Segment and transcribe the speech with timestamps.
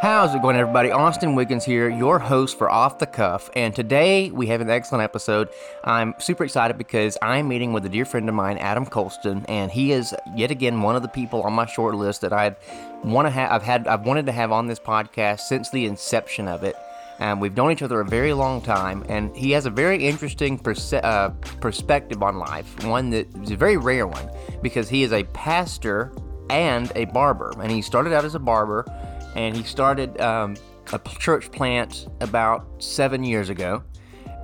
[0.00, 0.92] How's it going, everybody?
[0.92, 5.02] Austin Wiggins here, your host for Off the Cuff, and today we have an excellent
[5.02, 5.48] episode.
[5.82, 9.72] I'm super excited because I'm meeting with a dear friend of mine, Adam Colston, and
[9.72, 12.54] he is yet again one of the people on my short list that I've
[13.02, 13.50] want to have.
[13.50, 16.76] I've had I've wanted to have on this podcast since the inception of it.
[17.18, 20.60] And we've known each other a very long time, and he has a very interesting
[20.60, 21.30] perse- uh,
[21.60, 24.30] perspective on life, one that is a very rare one
[24.62, 26.12] because he is a pastor
[26.50, 28.86] and a barber, and he started out as a barber
[29.38, 30.56] and he started um,
[30.92, 33.84] a church plant about seven years ago.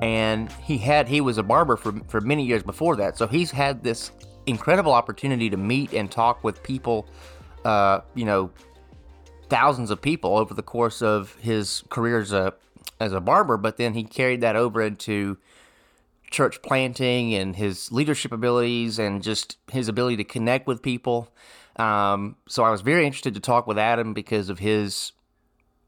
[0.01, 3.51] And he had he was a barber for for many years before that, so he's
[3.51, 4.11] had this
[4.47, 7.07] incredible opportunity to meet and talk with people,
[7.65, 8.51] uh, you know,
[9.49, 12.55] thousands of people over the course of his career as a
[13.01, 13.57] as a barber.
[13.57, 15.39] But then he carried that over into
[16.31, 21.33] church planting and his leadership abilities and just his ability to connect with people.
[21.77, 25.13] Um, so I was very interested to talk with Adam because of his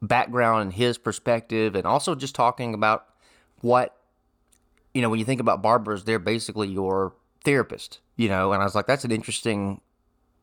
[0.03, 3.06] background and his perspective, and also just talking about
[3.61, 3.97] what,
[4.95, 7.14] you know, when you think about barbers, they're basically your
[7.45, 9.81] therapist, you know, and I was like, that's an interesting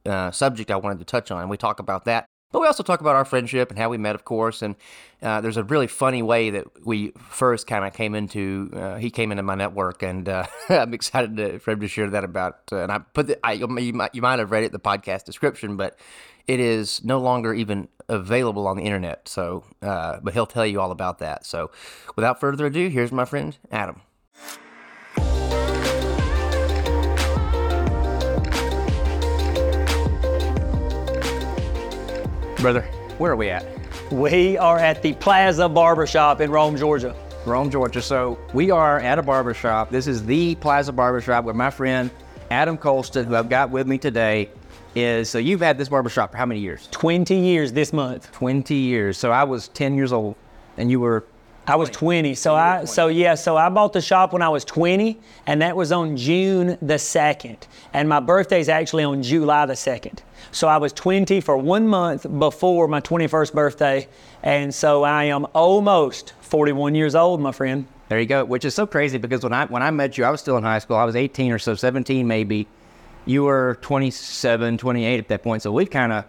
[0.05, 1.41] uh, subject I wanted to touch on.
[1.41, 2.25] And we talk about that.
[2.53, 4.61] But we also talk about our friendship and how we met, of course.
[4.61, 4.75] And
[5.23, 8.69] uh, there's a really funny way that we first kind of came into.
[8.71, 12.11] Uh, he came into my network, and uh, I'm excited to, for him to share
[12.11, 12.59] that about.
[12.71, 15.25] Uh, and I put the, I, you might you might have read it the podcast
[15.25, 15.97] description, but
[16.47, 19.27] it is no longer even available on the internet.
[19.27, 21.47] So, uh, but he'll tell you all about that.
[21.47, 21.71] So,
[22.15, 24.01] without further ado, here's my friend Adam.
[32.63, 32.83] Brother,
[33.17, 33.65] where are we at?
[34.09, 37.13] We are at the Plaza Barbershop in Rome, Georgia.
[37.45, 38.01] Rome, Georgia.
[38.01, 39.89] So we are at a barbershop.
[39.89, 42.09] This is the Plaza Barbershop where my friend
[42.51, 44.49] Adam Colston, who I've got with me today,
[44.95, 45.29] is.
[45.29, 46.87] So you've had this barbershop for how many years?
[46.91, 48.31] 20 years this month.
[48.31, 49.17] 20 years.
[49.17, 50.35] So I was 10 years old
[50.77, 51.25] and you were
[51.65, 52.35] I was 20.
[52.35, 55.17] So I so yeah, so I bought the shop when I was 20
[55.47, 57.57] and that was on June the 2nd.
[57.93, 60.19] And my birthday is actually on July the 2nd.
[60.51, 64.07] So I was 20 for 1 month before my 21st birthday
[64.43, 67.87] and so I am almost 41 years old, my friend.
[68.09, 70.31] There you go, which is so crazy because when I when I met you, I
[70.31, 70.97] was still in high school.
[70.97, 72.67] I was 18 or so, 17 maybe.
[73.25, 75.61] You were 27, 28 at that point.
[75.61, 76.25] So we've kind of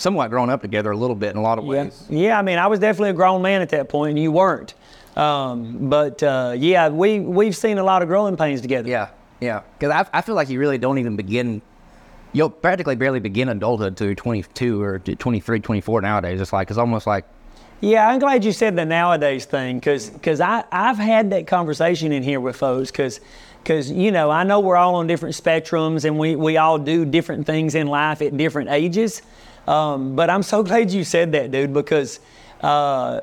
[0.00, 2.06] somewhat grown up together a little bit in a lot of ways.
[2.08, 4.32] Yeah, yeah I mean, I was definitely a grown man at that point, and you
[4.32, 4.74] weren't.
[5.16, 8.88] Um, but uh, yeah, we we've seen a lot of growing pains together.
[8.88, 9.62] Yeah, yeah.
[9.78, 11.62] Because I, I feel like you really don't even begin.
[12.32, 16.40] You'll practically barely begin adulthood to 22 or 23, 24 nowadays.
[16.40, 17.24] It's like it's almost like.
[17.82, 22.12] Yeah, I'm glad you said the nowadays thing because because I I've had that conversation
[22.12, 23.20] in here with folks because
[23.62, 27.04] because you know I know we're all on different spectrums and we we all do
[27.04, 29.22] different things in life at different ages.
[29.70, 32.20] Um, but I'm so glad you said that, dude, because
[32.60, 33.20] uh,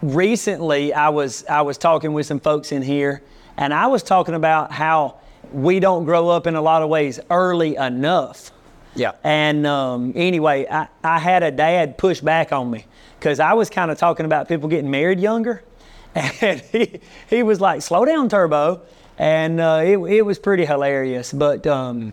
[0.00, 3.22] recently I was I was talking with some folks in here,
[3.56, 5.16] and I was talking about how
[5.52, 8.52] we don't grow up in a lot of ways early enough.
[8.94, 9.12] Yeah.
[9.22, 12.86] And um, anyway, I, I had a dad push back on me
[13.18, 15.62] because I was kind of talking about people getting married younger,
[16.14, 18.82] and he he was like, "Slow down, Turbo,"
[19.18, 21.32] and uh, it it was pretty hilarious.
[21.32, 22.12] But um,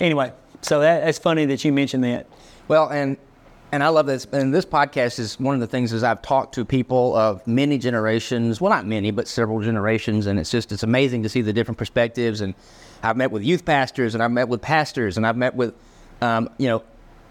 [0.00, 2.26] anyway, so that, that's funny that you mentioned that.
[2.72, 3.18] Well, and
[3.70, 4.26] and I love this.
[4.32, 7.76] And this podcast is one of the things is I've talked to people of many
[7.76, 8.62] generations.
[8.62, 11.76] Well, not many, but several generations, and it's just it's amazing to see the different
[11.76, 12.40] perspectives.
[12.40, 12.54] And
[13.02, 15.74] I've met with youth pastors, and I've met with pastors, and I've met with
[16.22, 16.82] um, you know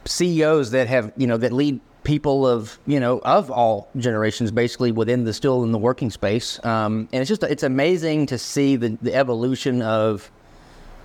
[0.06, 4.92] CEOs that have you know that lead people of you know of all generations basically
[4.92, 8.76] within the still in the working space um, and it's just it's amazing to see
[8.76, 10.30] the, the evolution of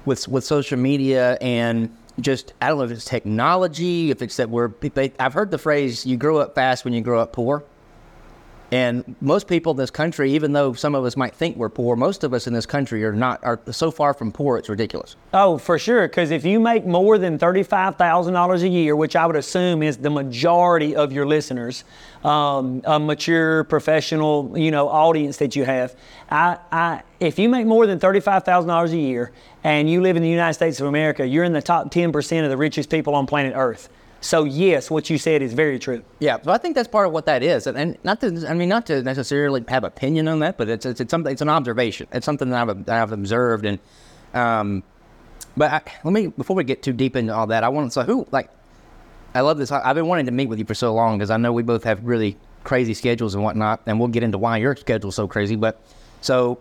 [0.04, 4.50] with with social media and just I don't know if it's technology, if it's that
[4.50, 4.70] we're.
[5.18, 7.64] I've heard the phrase "you grow up fast when you grow up poor,"
[8.76, 11.96] and most people in this country, even though some of us might think we're poor,
[11.96, 13.42] most of us in this country are not.
[13.42, 15.16] Are so far from poor, it's ridiculous.
[15.32, 16.06] Oh, for sure.
[16.06, 19.82] Because if you make more than thirty-five thousand dollars a year, which I would assume
[19.82, 21.84] is the majority of your listeners,
[22.22, 25.96] um, a mature professional, you know, audience that you have,
[26.30, 29.32] I, I if you make more than thirty-five thousand dollars a year
[29.64, 32.50] and you live in the United States of America, you're in the top 10% of
[32.50, 33.88] the richest people on planet Earth.
[34.26, 36.02] So yes, what you said is very true.
[36.18, 38.54] Yeah, so I think that's part of what that is, and, and not to, I
[38.54, 41.48] mean, not to necessarily have opinion on that, but it's it's, it's something, it's an
[41.48, 42.08] observation.
[42.10, 43.78] It's something that I've, that I've observed, and
[44.34, 44.82] um,
[45.56, 47.92] but I, let me before we get too deep into all that, I want to
[47.92, 48.50] so who like,
[49.32, 49.70] I love this.
[49.70, 51.62] I, I've been wanting to meet with you for so long because I know we
[51.62, 55.28] both have really crazy schedules and whatnot, and we'll get into why your schedule's so
[55.28, 55.54] crazy.
[55.54, 55.80] But
[56.20, 56.58] so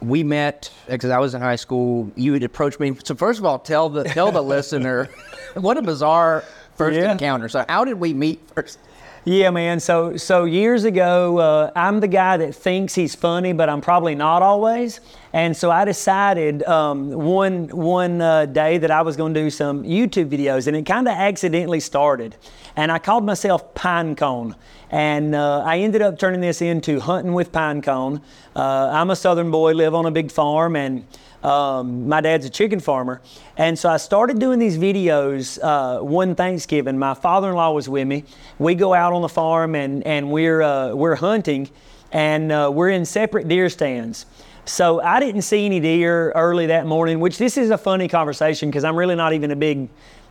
[0.00, 2.08] we met because I was in high school.
[2.14, 2.96] You had approached me.
[3.02, 5.08] So first of all, tell the tell the listener
[5.54, 6.44] what a bizarre
[6.80, 7.12] first yeah.
[7.12, 7.48] encounter.
[7.48, 8.78] So how did we meet first?
[9.26, 9.80] Yeah, man.
[9.80, 14.14] So so years ago, uh, I'm the guy that thinks he's funny, but I'm probably
[14.14, 15.00] not always.
[15.34, 19.50] And so I decided um, one one uh, day that I was going to do
[19.50, 22.36] some YouTube videos, and it kind of accidentally started.
[22.76, 24.54] And I called myself Pinecone,
[24.90, 28.22] and uh, I ended up turning this into hunting with Pinecone.
[28.56, 31.04] Uh, I'm a Southern boy, live on a big farm, and
[31.42, 33.20] um, my dad's a chicken farmer.
[33.56, 36.98] And so I started doing these videos uh, one Thanksgiving.
[36.98, 38.24] My father in law was with me.
[38.58, 41.70] We go out on the farm and, and we're, uh, we're hunting
[42.12, 44.26] and uh, we're in separate deer stands.
[44.64, 48.70] So I didn't see any deer early that morning, which this is a funny conversation
[48.70, 49.88] because I'm really not even a big.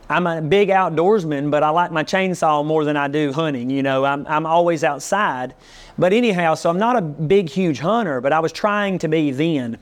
[0.08, 3.70] I'm a big outdoorsman, but I like my chainsaw more than I do hunting.
[3.70, 5.54] You know, I'm, I'm always outside.
[5.98, 9.30] But anyhow, so I'm not a big, huge hunter, but I was trying to be
[9.30, 9.78] then.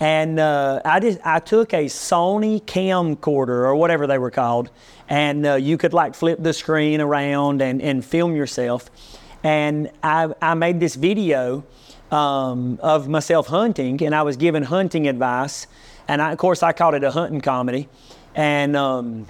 [0.00, 4.70] And uh, I just I took a Sony camcorder or whatever they were called,
[5.08, 8.90] and uh, you could like flip the screen around and, and film yourself.
[9.44, 11.64] And I, I made this video
[12.10, 15.66] um, of myself hunting, and I was giving hunting advice.
[16.08, 17.88] And I, of course, I called it a hunting comedy,
[18.34, 19.26] and um,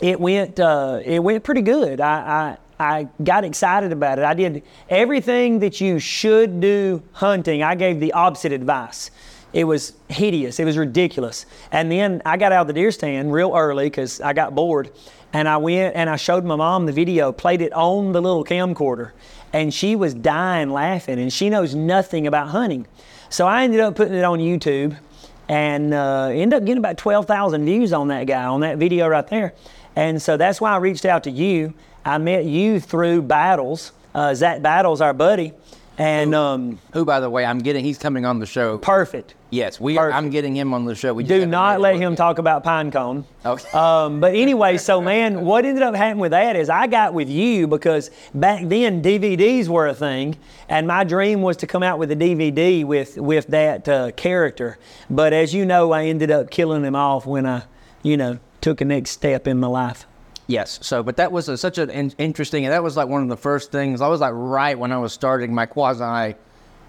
[0.00, 2.00] it went uh, it went pretty good.
[2.00, 4.24] I, I I got excited about it.
[4.24, 7.62] I did everything that you should do hunting.
[7.62, 9.10] I gave the opposite advice.
[9.56, 10.60] It was hideous.
[10.60, 11.46] It was ridiculous.
[11.72, 14.90] And then I got out of the deer stand real early because I got bored.
[15.32, 18.44] And I went and I showed my mom the video, played it on the little
[18.44, 19.12] camcorder.
[19.54, 21.18] And she was dying laughing.
[21.18, 22.86] And she knows nothing about hunting.
[23.30, 24.94] So I ended up putting it on YouTube
[25.48, 29.26] and uh, ended up getting about 12,000 views on that guy, on that video right
[29.26, 29.54] there.
[29.96, 31.72] And so that's why I reached out to you.
[32.04, 33.92] I met you through Battles.
[34.14, 35.54] Uh, Zach Battles, our buddy.
[35.98, 37.84] And um, Who, by the way, I'm getting.
[37.84, 38.78] He's coming on the show.
[38.78, 39.34] perfect.
[39.48, 39.96] Yes, we.
[39.96, 40.16] Are, Perfect.
[40.16, 41.14] I'm getting him on the show.
[41.14, 43.24] We just Do not let him talk about Pinecone.
[43.44, 43.70] Okay.
[43.70, 47.30] Um, but anyway, so man, what ended up happening with that is I got with
[47.30, 50.36] you because back then DVDs were a thing,
[50.68, 54.78] and my dream was to come out with a DVD with with that uh, character.
[55.08, 57.62] But as you know, I ended up killing him off when I,
[58.02, 60.06] you know, took a next step in my life.
[60.48, 60.78] Yes.
[60.82, 63.28] So, but that was a, such an in- interesting, and that was like one of
[63.28, 64.00] the first things.
[64.00, 66.36] I was like right when I was starting my quasi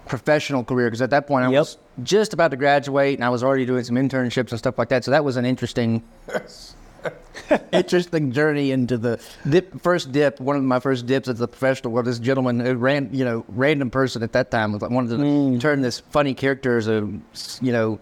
[0.06, 1.58] professional career because at that point I Yep.
[1.60, 4.88] was just about to graduate and I was already doing some internships and stuff like
[4.88, 5.04] that.
[5.04, 6.02] So that was an interesting,
[7.72, 10.40] interesting journey into the dip, first dip.
[10.40, 11.92] One of my first dips as a professional.
[11.92, 15.10] Well, this gentleman, who ran, you know, random person at that time was like wanted
[15.10, 15.60] to Mm.
[15.60, 17.06] turn this funny character as a,
[17.60, 17.98] you know.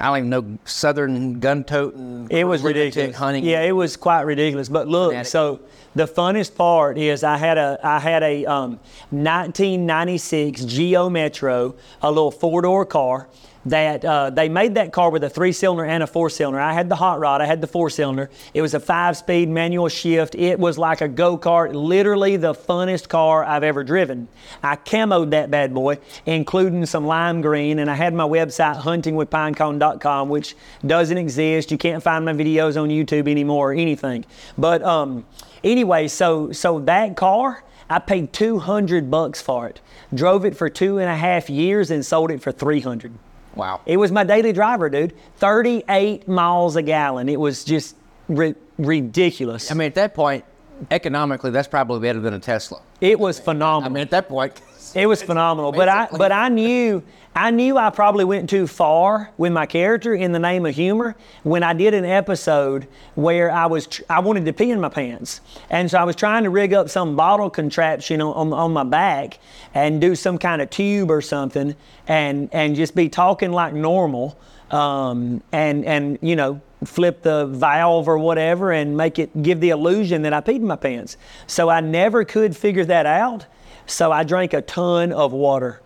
[0.00, 2.26] I don't even know Southern gun toting.
[2.30, 3.14] It was ridiculous.
[3.16, 3.44] hunting.
[3.44, 4.68] Yeah, it was quite ridiculous.
[4.68, 5.30] But look, Fanatic.
[5.30, 5.60] so
[5.94, 8.70] the funnest part is I had a I had a um,
[9.10, 13.28] 1996 Geo Metro, a little four door car.
[13.66, 16.58] That uh, they made that car with a three cylinder and a four cylinder.
[16.58, 18.30] I had the hot rod, I had the four cylinder.
[18.54, 20.34] It was a five speed manual shift.
[20.34, 24.28] It was like a go kart, literally the funnest car I've ever driven.
[24.62, 30.30] I camoed that bad boy, including some lime green, and I had my website huntingwithpinecone.com,
[30.30, 30.56] which
[30.86, 31.70] doesn't exist.
[31.70, 34.24] You can't find my videos on YouTube anymore or anything.
[34.56, 35.26] But um,
[35.64, 39.80] anyway, so so that car, I paid 200 bucks for it.
[40.14, 43.12] Drove it for two and a half years and sold it for 300.
[43.54, 43.80] Wow.
[43.84, 45.14] It was my daily driver, dude.
[45.38, 47.28] 38 miles a gallon.
[47.28, 47.96] It was just
[48.28, 49.70] ri- ridiculous.
[49.70, 50.44] I mean, at that point,
[50.90, 52.80] economically, that's probably better than a Tesla.
[53.00, 53.90] it was phenomenal.
[53.90, 54.60] I mean, at that point,
[54.94, 57.02] It was phenomenal, but I but I knew
[57.34, 61.14] I knew I probably went too far with my character in the name of humor
[61.44, 64.88] when I did an episode where I was tr- I wanted to pee in my
[64.88, 68.72] pants, and so I was trying to rig up some bottle contraption on, on, on
[68.72, 69.38] my back
[69.74, 71.76] and do some kind of tube or something,
[72.08, 74.36] and and just be talking like normal,
[74.70, 79.70] um, and and you know flip the valve or whatever and make it give the
[79.70, 81.16] illusion that I peed in my pants.
[81.46, 83.46] So I never could figure that out.
[83.86, 85.80] So I drank a ton of water.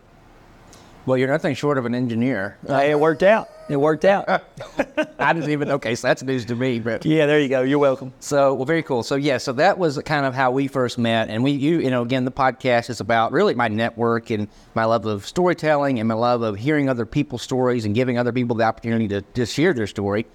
[1.07, 2.59] well, you're nothing short of an engineer.
[2.69, 3.49] Uh, it worked out.
[3.69, 4.29] It worked out.
[5.19, 5.71] I didn't even.
[5.71, 6.81] Okay, so that's news to me.
[6.81, 7.63] But yeah, there you go.
[7.63, 8.13] You're welcome.
[8.21, 9.03] so, well, very cool.
[9.03, 11.91] So, yeah, so that was kind of how we first met, and we, you, you
[11.91, 16.09] know, again, the podcast is about really my network and my love of storytelling and
[16.09, 19.47] my love of hearing other people's stories and giving other people the opportunity to, to
[19.47, 20.27] share their story.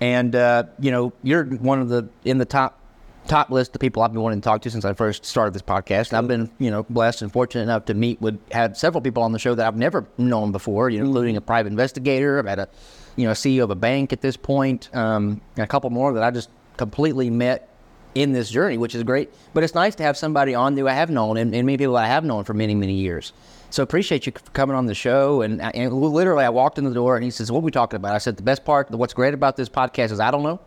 [0.00, 2.78] And uh, you know, you're one of the in the top
[3.26, 5.62] top list of people I've been wanting to talk to since I first started this
[5.62, 6.08] podcast.
[6.08, 9.22] And I've been, you know, blessed and fortunate enough to meet with had several people
[9.22, 12.38] on the show that I've never known before, you know, including a private investigator.
[12.38, 12.68] I've had a,
[13.16, 16.22] you know, CEO of a bank at this point, um, and a couple more that
[16.22, 17.68] I just completely met
[18.14, 19.30] in this journey, which is great.
[19.52, 21.96] But it's nice to have somebody on who I have known and, and many people
[21.96, 23.32] I have known for many, many years.
[23.68, 25.42] So appreciate you for coming on the show.
[25.42, 27.96] And, and literally, I walked in the door and he says, "What are we talking
[27.96, 30.60] about?" I said, "The best part, what's great about this podcast is I don't know,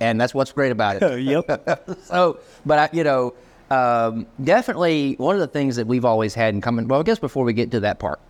[0.00, 1.88] and that's what's great about it." yep.
[2.04, 3.34] so, but I, you know,
[3.70, 6.88] um, definitely one of the things that we've always had in common.
[6.88, 8.20] Well, I guess before we get to that part,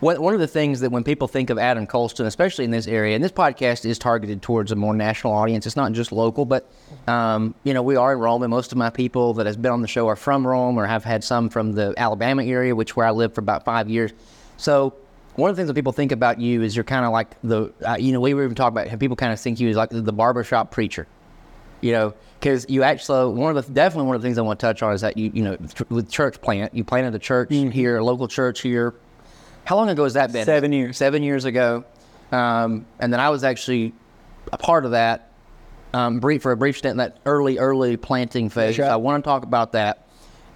[0.00, 2.86] one, one of the things that when people think of Adam Colston, especially in this
[2.86, 5.66] area, and this podcast is targeted towards a more national audience.
[5.66, 6.70] It's not just local, but
[7.06, 9.72] um, you know we are in Rome, and most of my people that has been
[9.72, 12.96] on the show are from Rome or have had some from the Alabama area, which
[12.96, 14.12] where I lived for about five years.
[14.56, 14.94] So
[15.36, 17.72] one of the things that people think about you is you're kind of like the
[17.86, 19.90] uh, you know we were even talking about people kind of think you as like
[19.90, 21.06] the barbershop preacher
[21.84, 24.58] you know, because you actually one of the definitely one of the things I want
[24.58, 25.58] to touch on is that you you know
[25.90, 27.70] with church plant you planted a church Mm-hmm.
[27.72, 28.94] here, a local church here.
[29.66, 30.46] How long ago has that been?
[30.46, 30.96] Seven years.
[30.96, 31.84] Seven years ago,
[32.32, 33.92] um, and then I was actually
[34.50, 35.30] a part of that
[35.92, 38.78] um, brief for a brief stint in that early early planting phase.
[38.78, 38.88] Right.
[38.90, 40.06] I want to talk about that,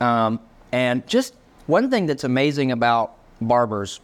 [0.00, 0.40] um,
[0.72, 1.34] and just
[1.66, 4.00] one thing that's amazing about barbers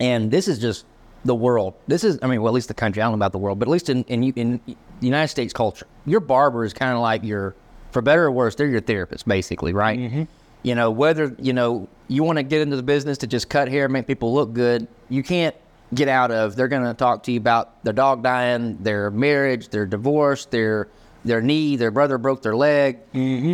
[0.00, 0.86] and this is just
[1.24, 1.74] the world.
[1.86, 3.02] This is, I mean, well, at least the country.
[3.02, 5.52] I don't know about the world, but at least in in, in the United States
[5.52, 7.54] culture, your barber is kind of like your,
[7.92, 9.98] for better or worse, they're your therapist, basically, right?
[9.98, 10.22] Mm-hmm.
[10.62, 13.68] You know, whether you know you want to get into the business to just cut
[13.68, 15.54] hair, make people look good, you can't
[15.94, 16.56] get out of.
[16.56, 20.88] They're going to talk to you about their dog dying, their marriage, their divorce, their
[21.24, 22.98] their knee, their brother broke their leg.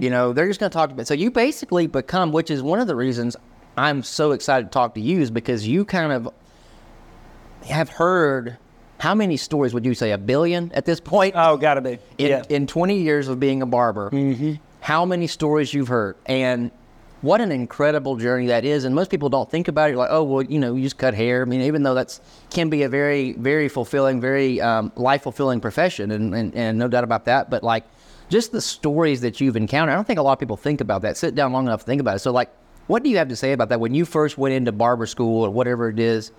[0.02, 1.08] You know, they're just going to talk about.
[1.08, 3.36] So you basically become, which is one of the reasons
[3.76, 6.28] I'm so excited to talk to you, is because you kind of
[7.66, 8.56] have heard
[8.99, 11.35] how many stories would you say a billion at this point?
[11.37, 11.99] Oh, gotta be.
[12.18, 12.42] in, yeah.
[12.49, 14.11] in 20 years of being a barber
[14.87, 16.14] how many stories you've heard?
[16.26, 16.71] And
[17.21, 18.85] what an incredible journey that is.
[18.85, 19.95] And most people don't think about it.
[19.95, 21.42] You're like oh well you know you just cut hair.
[21.42, 25.61] I mean even though that's can be a very very fulfilling very um, life fulfilling
[25.61, 27.50] profession and, and, and no doubt about that.
[27.50, 27.85] But like
[28.28, 31.02] just the stories that you've encountered i don't think a lot of people think about
[31.02, 32.21] that sit down long enough to think about it.
[32.21, 32.50] So like
[32.86, 35.42] what do you have to say about that when you first went into barber school
[35.44, 36.32] or whatever it is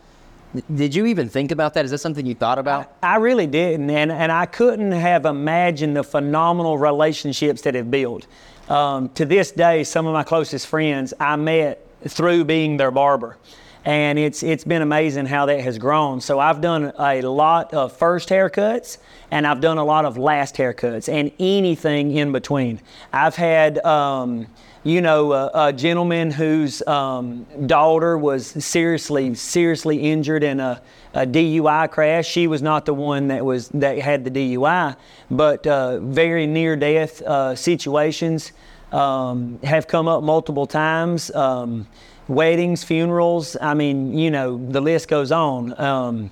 [0.74, 3.90] did you even think about that is that something you thought about I really didn't,
[3.90, 8.28] and, and I couldn't have imagined the phenomenal relationships that have built.
[8.70, 13.38] Um, to this day, some of my closest friends I met through being their barber,
[13.86, 16.22] and it's it's been amazing how that has grown.
[16.22, 18.98] So I've done a lot of first haircuts,
[19.32, 22.82] and I've done a lot of last haircuts, and anything in between.
[23.12, 23.84] I've had.
[23.86, 24.48] Um,
[24.84, 30.82] you know, a, a gentleman whose um, daughter was seriously, seriously injured in a,
[31.14, 32.28] a DUI crash.
[32.28, 34.96] She was not the one that was that had the DUI,
[35.30, 38.52] but uh, very near death uh, situations
[38.92, 41.32] um, have come up multiple times.
[41.32, 41.88] Um,
[42.28, 43.56] weddings, funerals.
[43.62, 45.80] I mean, you know, the list goes on.
[45.80, 46.32] Um,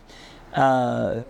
[0.54, 1.22] uh,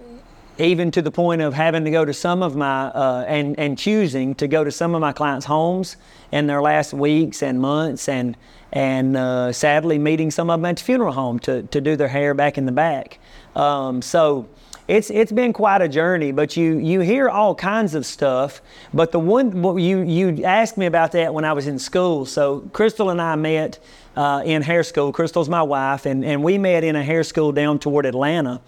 [0.58, 3.78] even to the point of having to go to some of my uh, and and
[3.78, 5.98] choosing to go to some of my clients' homes
[6.32, 8.38] in their last weeks and months, and
[8.72, 12.08] and uh, sadly meeting some of them at the funeral home to to do their
[12.08, 13.20] hair back in the back.
[13.56, 14.48] Um, so.
[14.88, 18.62] It's, it's been quite a journey, but you, you hear all kinds of stuff.
[18.94, 22.28] But the one you you asked me about that when I was in school.
[22.28, 23.80] So Crystal and I met
[24.16, 25.12] uh, in hair school.
[25.12, 28.62] Crystal's my wife, and, and we met in a hair school down toward Atlanta.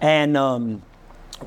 [0.00, 0.82] And um,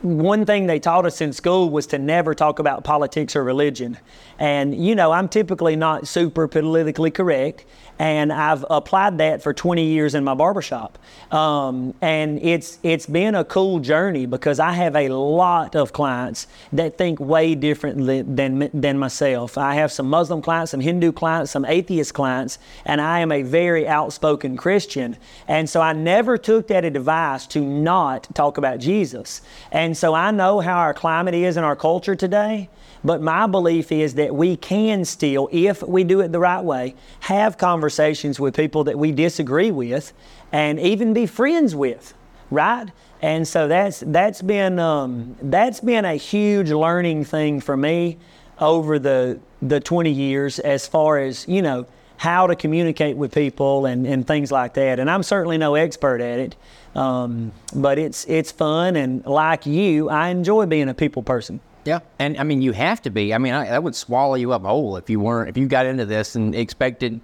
[0.02, 3.98] one thing they taught us in school was to never talk about politics or religion.
[4.40, 7.66] And, you know, I'm typically not super politically correct,
[8.00, 10.98] and I've applied that for 20 years in my barbershop.
[11.32, 16.48] Um, and it's, it's been a cool journey because I have a lot of clients
[16.74, 19.58] that think way differently than, than myself.
[19.58, 23.44] I have some Muslim clients, some Hindu clients, some atheist clients, and I am a
[23.44, 25.18] very outspoken Christian.
[25.48, 29.42] And so I never took that advice to not talk about Jesus.
[29.72, 32.70] And so I know how our climate is in our culture today.
[33.04, 36.96] But my belief is that we can still, if we do it the right way,
[37.22, 40.14] have conversations with people that we disagree with
[40.52, 42.14] and even be friends with,
[42.50, 42.88] right?
[43.22, 48.18] And so that's that's been um, that's been a huge learning thing for me
[48.60, 51.86] over the the 20 years as far as you know
[52.18, 55.00] how to communicate with people and, and things like that.
[55.00, 56.56] And I'm certainly no expert at it,
[56.96, 61.60] um, but it's it's fun and like you, I enjoy being a people person.
[61.86, 63.34] Yeah, and I mean you have to be.
[63.34, 65.86] I mean I, that would swallow you up whole if you weren't if you got
[65.86, 67.20] into this and expected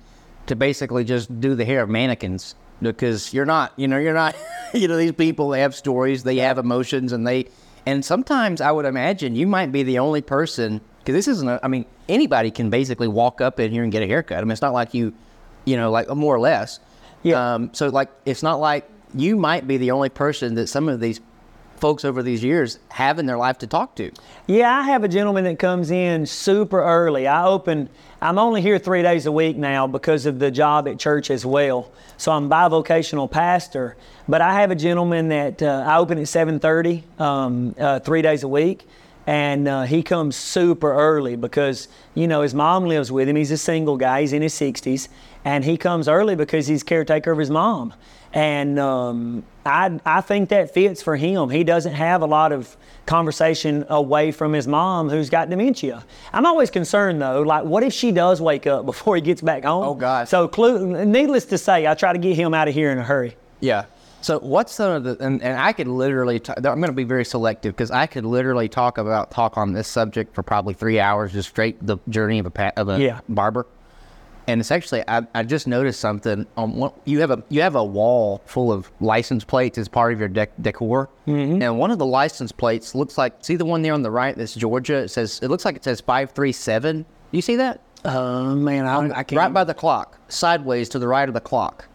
[0.47, 3.73] to basically just do the hair of mannequins because you're not.
[3.77, 4.35] You know you're not.
[4.73, 7.47] you know these people they have stories, they have emotions, and they
[7.85, 11.47] and sometimes I would imagine you might be the only person because this isn't.
[11.47, 14.39] A, I mean anybody can basically walk up in here and get a haircut.
[14.39, 15.13] I mean it's not like you,
[15.65, 16.79] you know, like more or less.
[17.23, 17.53] Yeah.
[17.53, 20.99] Um, so like it's not like you might be the only person that some of
[20.99, 21.19] these
[21.79, 24.12] folks over these years have in their life to talk to.
[24.48, 27.27] Yeah, I have a gentleman that comes in super early.
[27.27, 27.89] I open,
[28.21, 31.45] I'm only here three days a week now because of the job at church as
[31.45, 31.91] well.
[32.17, 33.95] So I'm bivocational pastor.
[34.27, 38.43] But I have a gentleman that uh, I open at 7:30, um, uh, three days
[38.43, 38.88] a week,
[39.27, 43.35] and uh, he comes super early because you know his mom lives with him.
[43.35, 44.21] He's a single guy.
[44.21, 45.07] He's in his 60s,
[45.45, 47.93] and he comes early because he's caretaker of his mom.
[48.33, 51.49] And um, I I think that fits for him.
[51.49, 56.05] He doesn't have a lot of conversation away from his mom who's got dementia.
[56.31, 59.63] I'm always concerned though, like what if she does wake up before he gets back
[59.63, 59.83] home?
[59.83, 62.91] Oh, god So clue, needless to say, I try to get him out of here
[62.91, 63.35] in a hurry.
[63.61, 63.85] Yeah.
[64.21, 67.03] So what's some of the and, and I could literally i I'm going to be
[67.03, 70.99] very selective because I could literally talk about talk on this subject for probably three
[70.99, 73.21] hours just straight the journey of a pa- of a Yeah.
[73.29, 73.65] barber.
[74.47, 77.75] And it's actually I, I just noticed something on one, you have a you have
[77.75, 81.61] a wall full of license plates as part of your dec- decor, mm-hmm.
[81.61, 84.35] and one of the license plates looks like see the one there on the right
[84.35, 84.95] that's Georgia.
[84.95, 87.05] It says it looks like it says five three seven.
[87.31, 87.79] You see that?
[88.03, 89.38] Uh, man, I, I can't.
[89.38, 91.88] Right by the clock, sideways to the right of the clock,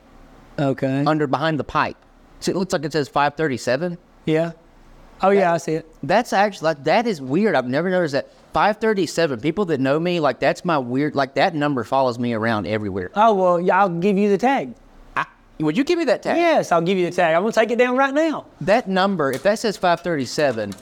[0.58, 1.02] okay.
[1.04, 1.96] under behind the pipe.
[2.40, 3.98] See, it looks like it says five thirty seven.
[4.26, 4.52] yeah.
[5.22, 5.86] Oh yeah, I see it.
[6.02, 7.54] That's actually like, that is weird.
[7.54, 8.28] I've never noticed that.
[8.52, 9.40] Five thirty seven.
[9.40, 11.14] People that know me, like that's my weird.
[11.14, 13.10] Like that number follows me around everywhere.
[13.14, 14.74] Oh well, yeah, I'll give you the tag.
[15.16, 15.24] I,
[15.60, 16.36] would you give me that tag?
[16.36, 17.34] Yes, I'll give you the tag.
[17.34, 18.46] I'm gonna take it down right now.
[18.60, 20.74] That number, if that says five thirty seven,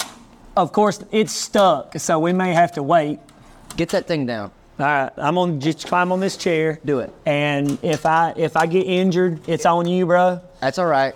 [0.56, 3.20] Of course, it's stuck, so we may have to wait.
[3.76, 4.50] get that thing down.
[4.80, 6.80] All right, I'm gonna just climb on this chair.
[6.84, 7.12] Do it.
[7.26, 10.40] And if I if I get injured, it's on you, bro.
[10.60, 11.14] That's all right.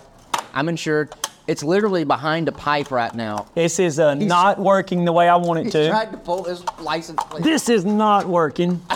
[0.57, 1.13] I'm insured.
[1.45, 3.45] It's literally behind a pipe right now.
[3.53, 5.89] This is uh, not working the way I want it He's to.
[5.89, 7.43] trying to pull his license plate.
[7.43, 8.81] This is not working.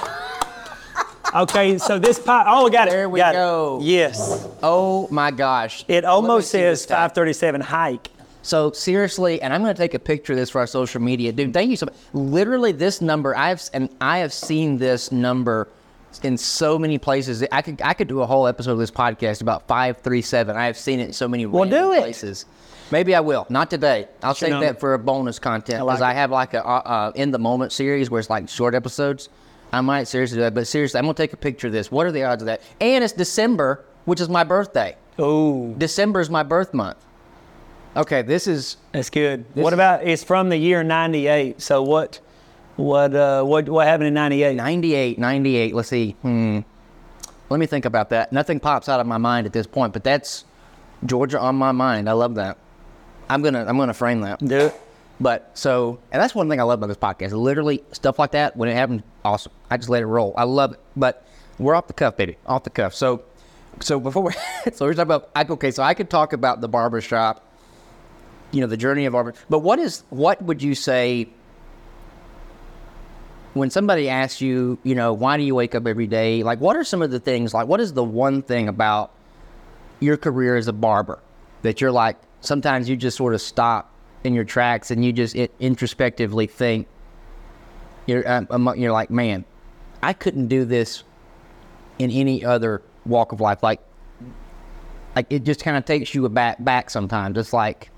[1.33, 2.45] Okay, so this pipe.
[2.45, 2.91] Oh, got it.
[2.91, 3.37] There we got it.
[3.37, 3.79] go.
[3.81, 5.85] Yes, oh my gosh.
[5.87, 8.09] it almost says 537 hike.
[8.41, 11.31] So seriously, and I'm going to take a picture of this for our social media,
[11.31, 11.53] dude.
[11.53, 11.95] Thank you so much.
[12.11, 15.69] Literally, this number I've and I have seen this number
[16.19, 17.43] in so many places.
[17.51, 20.55] I could I could do a whole episode of this podcast about five three seven.
[20.55, 21.99] I have seen it in so many Well, do it.
[21.99, 22.45] places.
[22.91, 23.45] Maybe I will.
[23.49, 24.07] Not today.
[24.21, 26.15] I'll save that for a bonus content because I, it.
[26.15, 29.29] have like a uh, uh, in the moment series where it's like short episodes.
[29.73, 31.89] I might seriously do that, but seriously, I'm gonna take a picture of this.
[31.89, 32.61] What are the odds of that?
[32.81, 34.97] And it's December, which is my birthday.
[35.17, 36.97] Oh, December is my birth month.
[37.95, 39.45] Okay, this is that's good.
[39.53, 40.05] This what is- about?
[40.05, 41.61] It's from the year '98.
[41.61, 42.19] So what?
[42.81, 43.13] What?
[43.13, 43.69] Uh, what?
[43.69, 44.55] What happened in '98?
[44.55, 45.75] 98, 98.
[45.75, 46.11] Let's see.
[46.21, 46.59] Hmm.
[47.49, 48.31] Let me think about that.
[48.33, 50.45] Nothing pops out of my mind at this point, but that's
[51.05, 52.09] Georgia on my mind.
[52.09, 52.57] I love that.
[53.29, 54.39] I'm gonna I'm gonna frame that.
[54.39, 54.81] Do it.
[55.19, 57.33] But so, and that's one thing I love about this podcast.
[57.33, 59.51] Literally stuff like that when it happens, awesome.
[59.69, 60.33] I just let it roll.
[60.35, 60.79] I love it.
[60.95, 61.23] But
[61.59, 62.95] we're off the cuff, baby, off the cuff.
[62.95, 63.21] So,
[63.79, 64.31] so before we,
[64.73, 65.69] so we're talking about I, okay.
[65.69, 67.45] So I could talk about the barber shop,
[68.51, 69.35] you know, the journey of barber.
[69.49, 71.29] But what is what would you say
[73.53, 76.43] when somebody asks you, you know, why do you wake up every day?
[76.43, 77.53] Like, what are some of the things?
[77.53, 79.11] Like, what is the one thing about
[79.99, 81.19] your career as a barber
[81.61, 82.17] that you're like?
[82.39, 86.87] Sometimes you just sort of stop in your tracks and you just it, introspectively think.
[88.07, 89.45] You're um, you're like, man,
[90.01, 91.03] I couldn't do this
[91.99, 93.61] in any other walk of life.
[93.61, 93.79] Like,
[95.15, 97.37] like it just kind of takes you back back sometimes.
[97.37, 97.89] It's like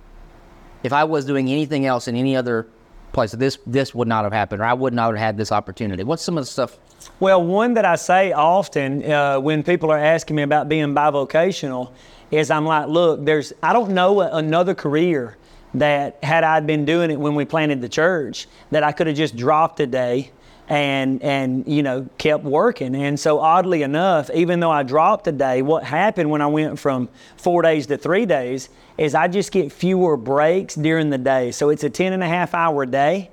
[0.84, 2.68] if I was doing anything else in any other
[3.14, 6.04] place, this this would not have happened, or I would not have had this opportunity.
[6.04, 6.78] What's some of the stuff?
[7.20, 11.92] Well, one that I say often uh, when people are asking me about being bivocational
[12.32, 15.38] is I'm like, look, there's I don't know another career
[15.76, 19.16] that had I been doing it when we planted the church that I could have
[19.16, 20.32] just dropped a day
[20.70, 22.96] and and you know kept working.
[22.96, 26.80] And so oddly enough, even though I dropped a day, what happened when I went
[26.80, 31.52] from four days to three days is I just get fewer breaks during the day.
[31.52, 33.32] So it's a 10 and a half hour day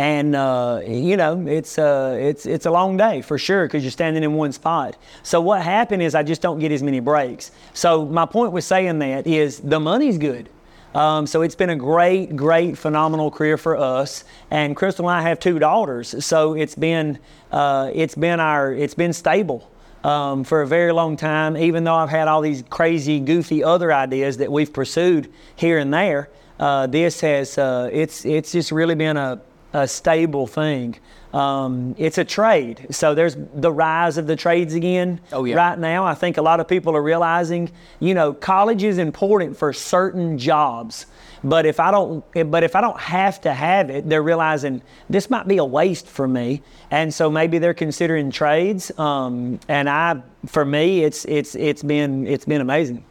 [0.00, 3.90] and uh, you know it's uh, it's it's a long day for sure because you're
[3.90, 4.96] standing in one spot.
[5.22, 7.50] So what happened is I just don't get as many breaks.
[7.74, 10.48] So my point with saying that is the money's good.
[10.94, 14.24] Um, so it's been a great, great, phenomenal career for us.
[14.50, 17.18] And Crystal and I have two daughters, so it's been
[17.52, 19.70] uh, it's been our it's been stable
[20.02, 21.56] um, for a very long time.
[21.56, 25.94] Even though I've had all these crazy, goofy other ideas that we've pursued here and
[25.94, 29.40] there, uh, this has uh, it's it's just really been a
[29.72, 30.96] a stable thing.
[31.32, 32.88] Um, it's a trade.
[32.90, 35.20] So there's the rise of the trades again.
[35.32, 35.54] Oh, yeah.
[35.54, 39.56] Right now, I think a lot of people are realizing, you know, college is important
[39.56, 41.06] for certain jobs.
[41.42, 45.30] But if I don't, but if I don't have to have it, they're realizing this
[45.30, 48.92] might be a waste for me, and so maybe they're considering trades.
[48.98, 53.04] Um, and I, for me, it's it's it's been it's been amazing.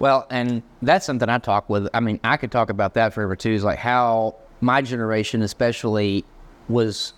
[0.00, 1.88] Well, and that's something I talk with.
[1.94, 3.52] I mean, I could talk about that forever too.
[3.52, 6.24] Is like how my generation, especially,
[6.68, 7.14] was.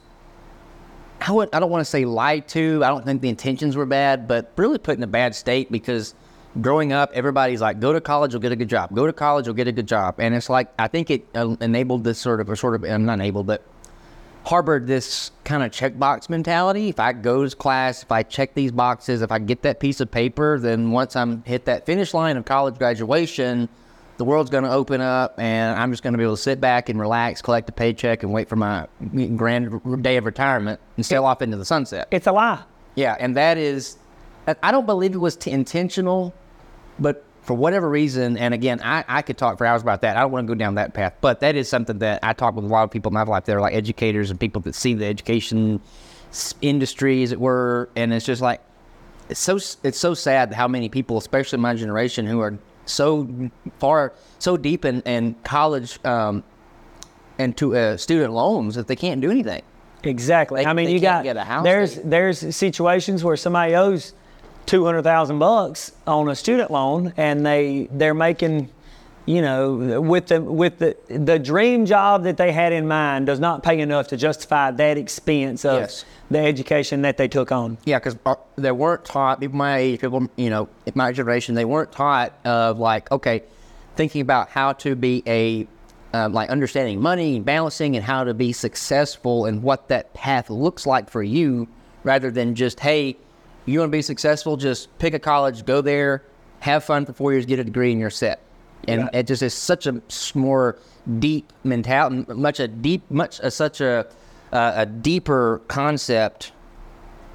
[1.21, 1.51] I would.
[1.55, 2.83] I don't want to say lied to.
[2.85, 6.15] I don't think the intentions were bad, but really put in a bad state because
[6.61, 8.95] growing up, everybody's like, go to college, you'll get a good job.
[8.95, 10.17] Go to college, you'll get a good job.
[10.19, 13.05] And it's like, I think it uh, enabled this sort of, or sort of, I'm
[13.05, 13.63] not enabled, but
[14.45, 16.89] harbored this kind of checkbox mentality.
[16.89, 20.01] If I go to class, if I check these boxes, if I get that piece
[20.01, 23.69] of paper, then once I'm hit that finish line of college graduation,
[24.19, 26.61] the world's going to open up and I'm just going to be able to sit
[26.61, 28.87] back and relax, collect a paycheck, and wait for my
[29.37, 32.09] grand day of retirement and sail off into the sunset.
[32.11, 32.63] It's a lie.
[32.95, 33.97] Yeah, and that is,
[34.63, 36.35] I don't believe it was t- intentional,
[36.99, 40.17] but for whatever reason, and again, I, I could talk for hours about that.
[40.17, 42.55] I don't want to go down that path, but that is something that I talk
[42.55, 44.75] with a lot of people in my life that are like educators and people that
[44.75, 45.81] see the education
[46.61, 48.61] industry, as it were, and it's just like
[49.29, 53.29] it's so it's so sad how many people, especially my generation, who are so
[53.79, 56.43] far so deep in, in college um,
[57.39, 59.63] and to uh, student loans that they can't do anything.
[60.05, 60.63] Exactly.
[60.65, 64.15] They- I mean, you got get a house, there's there's situations where somebody owes
[64.67, 68.69] two hundred thousand bucks on a student loan, and they they're making,
[69.25, 73.39] you know, with the with the the dream job that they had in mind does
[73.39, 76.05] not pay enough to justify that expense of Yes.
[76.31, 77.79] the education that they took on.
[77.85, 78.17] Yeah, because
[78.57, 79.41] they weren't taught.
[79.41, 83.45] People my age, people you know, in my generation, they weren't taught of like okay,
[83.95, 85.69] thinking about how to be a
[86.15, 90.51] um, like understanding money and balancing and how to be successful and what that path
[90.51, 91.69] looks like for you,
[92.03, 93.17] rather than just hey,
[93.67, 96.25] you want to be successful, just pick a college, go there,
[96.59, 98.41] have fun for four years, get a degree, and you're set.
[98.89, 99.21] And Yeah.
[99.21, 100.01] it just is such a
[100.35, 100.77] more
[101.19, 104.07] deep mentality, much a deep, much a, such a
[104.53, 106.53] uh, a deeper concept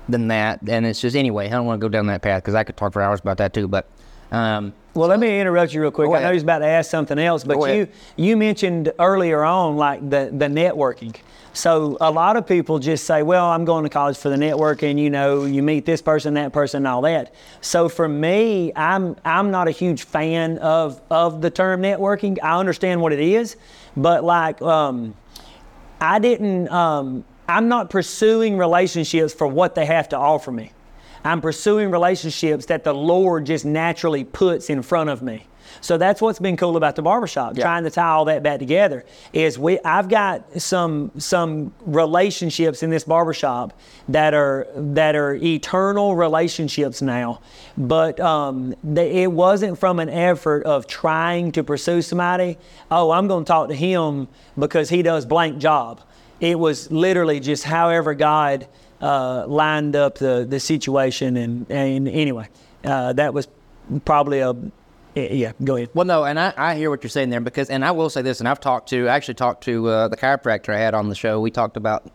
[0.08, 0.60] than that.
[0.68, 2.78] And it's just anyway, I don't want to go down that path because I could
[2.78, 3.68] talk for hours about that too.
[3.68, 3.88] But
[4.32, 6.10] um, Well, let me interrupt you real quick.
[6.10, 10.02] I know he's about to ask something else, but you you mentioned earlier on like
[10.10, 11.16] the the networking.
[11.54, 14.98] So a lot of people just say, "Well, I'm going to college for the networking."
[15.00, 17.36] You know, you meet this person, that person, and all that.
[17.62, 22.38] So for me, I'm I'm not a huge fan of of the term networking.
[22.42, 23.56] I understand what it is,
[23.96, 24.62] but like.
[24.62, 25.14] Um,
[26.00, 30.72] I didn't, um, I'm not pursuing relationships for what they have to offer me.
[31.24, 35.46] I'm pursuing relationships that the Lord just naturally puts in front of me.
[35.82, 37.64] So that's what's been cool about the barbershop, Yeah.
[37.64, 39.04] trying to tie all that back together.
[39.34, 43.78] Is we I've got some some relationships in this barbershop
[44.08, 47.42] that are that are eternal relationships now,
[47.78, 52.58] but um, they, it wasn't from an effort of trying to pursue somebody.
[52.90, 56.00] Oh, I'm going to talk to him because he does blank job.
[56.40, 58.68] It was literally just however God
[59.02, 62.48] uh, lined up the the situation, and and anyway,
[62.84, 63.48] uh, that was
[64.06, 64.56] probably a
[65.16, 65.54] yeah.
[65.64, 65.90] Go ahead.
[65.94, 68.22] well, no, and I, I hear what you're saying there because, and I will say
[68.22, 71.10] this, and I've talked to, I actually talked to uh, the chiropractor I had on
[71.10, 71.40] the show.
[71.40, 72.10] We talked about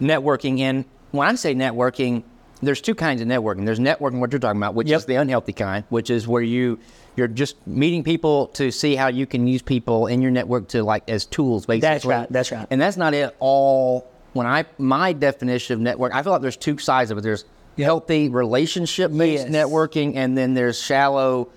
[0.00, 2.22] networking, and when I say networking,
[2.62, 3.64] there's two kinds of networking.
[3.64, 4.98] There's networking, what you're talking about, which Yep.
[4.98, 6.78] is the unhealthy kind, which is where you
[7.16, 10.82] you're just meeting people to see how you can use people in your network to
[10.82, 11.80] like as tools, basically.
[11.80, 12.66] That's right, that's right.
[12.70, 14.09] And that's not it all.
[14.32, 17.22] When I my definition of network, I feel like there's two sides of it.
[17.22, 17.44] There's
[17.78, 19.52] healthy relationship based Yes.
[19.66, 21.48] networking, and then there's shallow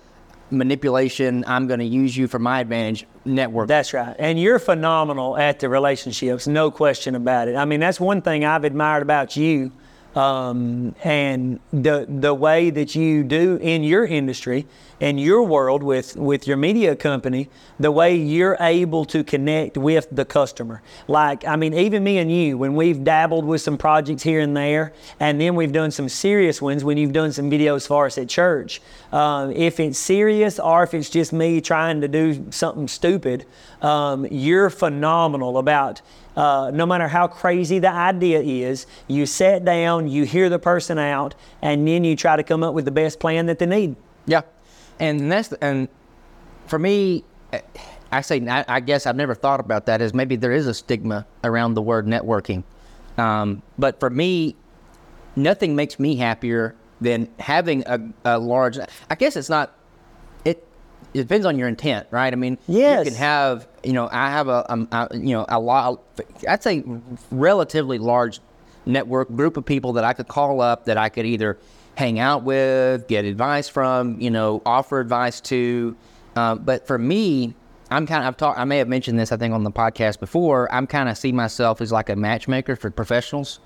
[0.50, 1.44] manipulation.
[1.46, 3.06] I'm going to use you for my advantage.
[3.24, 3.68] Network.
[3.68, 4.14] That's right.
[4.18, 7.56] And you're phenomenal at the relationships, no question about it.
[7.56, 9.72] I mean, that's one thing I've admired about you.
[10.14, 14.64] Um, and the the way that you do in your industry
[15.04, 20.06] in your world with with your media company, the way you're able to connect with
[20.10, 20.80] the customer.
[21.08, 24.56] Like, I mean, even me and you, when we've dabbled with some projects here and
[24.56, 28.16] there, and then we've done some serious ones when you've done some videos for us
[28.16, 28.80] at church.
[29.12, 33.44] Um, if it's serious or if it's just me trying to do something stupid,
[33.82, 36.00] um, you're phenomenal about
[36.34, 40.98] uh, no matter how crazy the idea is, you sit down, you hear the person
[40.98, 43.96] out, and then you try to come up with the best plan that they need.
[44.26, 44.40] Yeah,
[45.00, 45.88] and that's and
[46.66, 47.24] for me,
[48.12, 50.00] I say I, I guess I've never thought about that.
[50.00, 52.64] Is maybe there is a stigma around the word networking,
[53.18, 54.56] um, but for me,
[55.36, 58.78] nothing makes me happier than having a, a large.
[59.10, 59.74] I guess it's not.
[60.44, 60.66] It
[61.12, 62.32] it depends on your intent, right?
[62.32, 63.04] I mean, Yes.
[63.04, 66.02] you can have you know I have a, um, a you know a lot.
[66.48, 66.84] I'd say
[67.30, 68.40] relatively large
[68.86, 71.58] network group of people that I could call up that I could either
[71.96, 75.96] hang out with, get advice from, you know, offer advice to.
[76.36, 77.54] Uh, but for me,
[77.90, 78.58] I'm kind of I've talked.
[78.58, 80.72] I may have mentioned this I think on the podcast before.
[80.72, 83.60] I'm kind of see myself as like a matchmaker for professionals.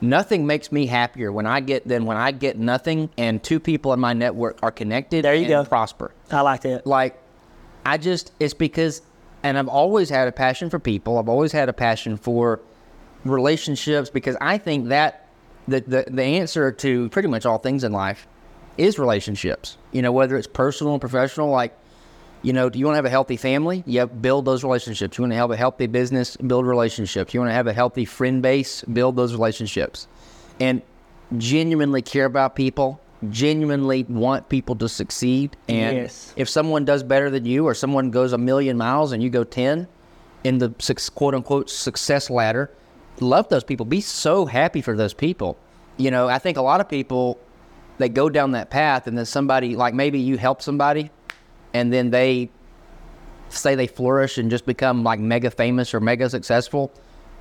[0.00, 3.92] Nothing makes me happier when I get than when I get nothing and two people
[3.92, 5.64] in my network are connected There you go.
[5.64, 6.86] prosper I like that.
[6.86, 7.20] like
[7.84, 9.02] I just it's because
[9.42, 11.18] and I've always had a passion for people.
[11.18, 12.60] I've always had a passion for
[13.24, 15.27] relationships because I think that
[15.68, 18.26] the the, the answer to pretty much all things in life
[18.76, 19.76] is relationships.
[19.92, 21.76] You know, whether it's personal and professional, like,
[22.42, 23.82] you know, do you want to have a healthy family?
[23.86, 25.18] Yeah, build those relationships.
[25.18, 27.34] You want to have a healthy business, build relationships.
[27.34, 30.06] You want to have a healthy friend base, build those relationships.
[30.60, 30.82] And
[31.36, 33.00] genuinely care about people,
[33.30, 35.56] genuinely want people to succeed.
[35.68, 36.32] And Yes.
[36.36, 39.44] if someone does better than you or someone goes a million miles and you go
[39.44, 39.88] 10
[40.44, 40.70] in the
[41.14, 42.70] quote unquote success ladder,
[43.20, 43.86] love those people.
[43.86, 45.58] Be so happy for those people.
[45.96, 47.38] You know, I think a lot of people
[47.98, 51.10] they go down that path and then somebody like maybe you help somebody
[51.74, 52.50] and then they
[53.48, 56.92] say they flourish and just become like mega famous or mega successful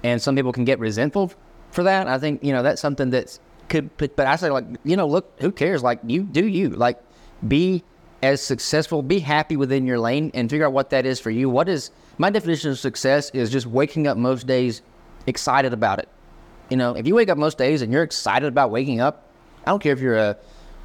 [0.04, 1.32] and some people can get resentful
[1.72, 4.66] for that i think you know that's something that's could but but i say like
[4.84, 7.00] you know look who cares like you do you like
[7.48, 7.84] be
[8.24, 11.50] as successful be happy within your lane and figure out what that is for you
[11.50, 14.82] what is my definition of success is just waking up most days
[15.28, 16.10] excited about it
[16.70, 19.30] you know if you wake up most days and you're excited about waking up
[19.66, 20.36] i don't care if you're a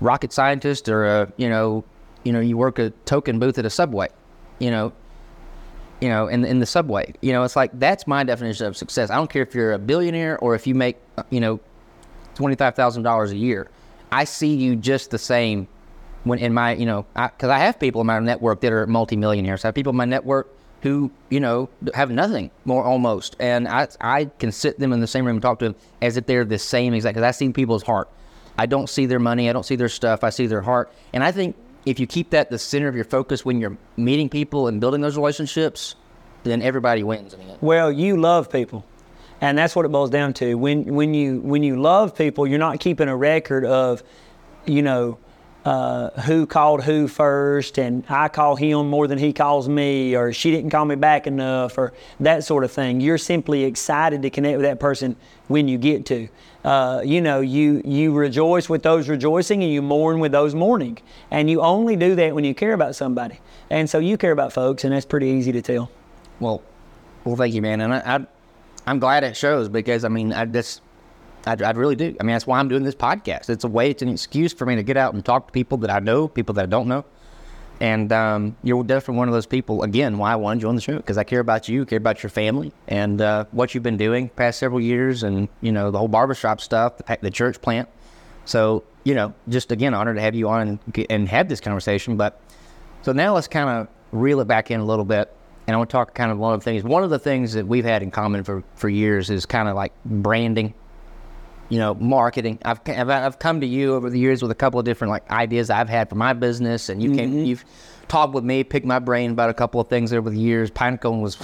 [0.00, 1.84] rocket scientist or a you know
[2.24, 4.08] you know you work a token booth at a subway
[4.58, 4.92] you know
[6.02, 7.14] you know, in in the subway.
[7.20, 9.08] You know, it's like that's my definition of success.
[9.08, 10.96] I don't care if you're a billionaire or if you make,
[11.30, 11.60] you know,
[12.34, 13.70] twenty five thousand dollars a year.
[14.10, 15.68] I see you just the same
[16.24, 19.64] when in my, you know, because I, have people in my network that are multimillionaires.
[19.64, 20.52] I have people in my network
[20.82, 25.06] who, you know, have nothing more almost, and I I can sit them in the
[25.06, 27.14] same room and talk to them as if they're the same exact.
[27.14, 28.08] Because I see people's heart.
[28.58, 29.48] I don't see their money.
[29.48, 30.24] I don't see their stuff.
[30.24, 33.04] I see their heart, and I think if you keep that the center of your
[33.04, 35.96] focus when you're meeting people and building those relationships,
[36.44, 37.34] then everybody wins.
[37.60, 38.84] Well, you love people.
[39.40, 40.54] And that's what it boils down to.
[40.54, 44.02] When when you when you love people, you're not keeping a record of,
[44.66, 45.18] you know,
[45.64, 50.32] uh, who called who first, and I call him more than he calls me, or
[50.32, 53.00] she didn't call me back enough, or that sort of thing.
[53.00, 55.16] You're simply excited to connect with that person
[55.48, 56.28] when you get to.
[56.64, 60.98] Uh, you know, you you rejoice with those rejoicing, and you mourn with those mourning,
[61.30, 63.40] and you only do that when you care about somebody.
[63.70, 65.90] And so you care about folks, and that's pretty easy to tell.
[66.40, 66.62] Well,
[67.24, 68.26] well, thank you, man, and I, I
[68.86, 70.80] I'm glad it shows because I mean, I just,
[71.46, 72.16] I, I really do.
[72.20, 73.50] I mean, that's why I'm doing this podcast.
[73.50, 75.78] It's a way, it's an excuse for me to get out and talk to people
[75.78, 77.04] that I know, people that I don't know,
[77.80, 79.82] and um, you're definitely one of those people.
[79.82, 82.22] Again, why I wanted you on the show because I care about you, care about
[82.22, 85.98] your family, and uh, what you've been doing past several years, and you know the
[85.98, 87.88] whole barbershop stuff, the, the church plant.
[88.44, 92.16] So you know, just again, honored to have you on and, and have this conversation.
[92.16, 92.40] But
[93.02, 95.34] so now let's kind of reel it back in a little bit.
[95.66, 96.82] And I want to talk kind of one of the things.
[96.82, 99.76] One of the things that we've had in common for, for years is kind of
[99.76, 100.74] like branding,
[101.72, 102.58] you know, marketing.
[102.66, 105.30] I've, I've I've come to you over the years with a couple of different like
[105.30, 107.46] ideas I've had for my business, and you came, mm-hmm.
[107.46, 107.64] you've
[108.08, 110.70] talked with me, picked my brain about a couple of things over the years.
[110.70, 111.38] Pinecone was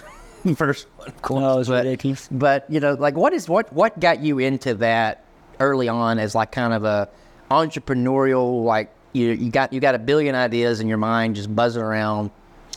[0.45, 1.61] the first one, of course.
[1.61, 2.29] It's but, ridiculous.
[2.31, 5.25] But you know, like what is what what got you into that
[5.61, 7.09] early on as like kind of a
[7.51, 11.81] entrepreneurial like you you got you got a billion ideas in your mind just buzzing
[11.83, 12.31] around.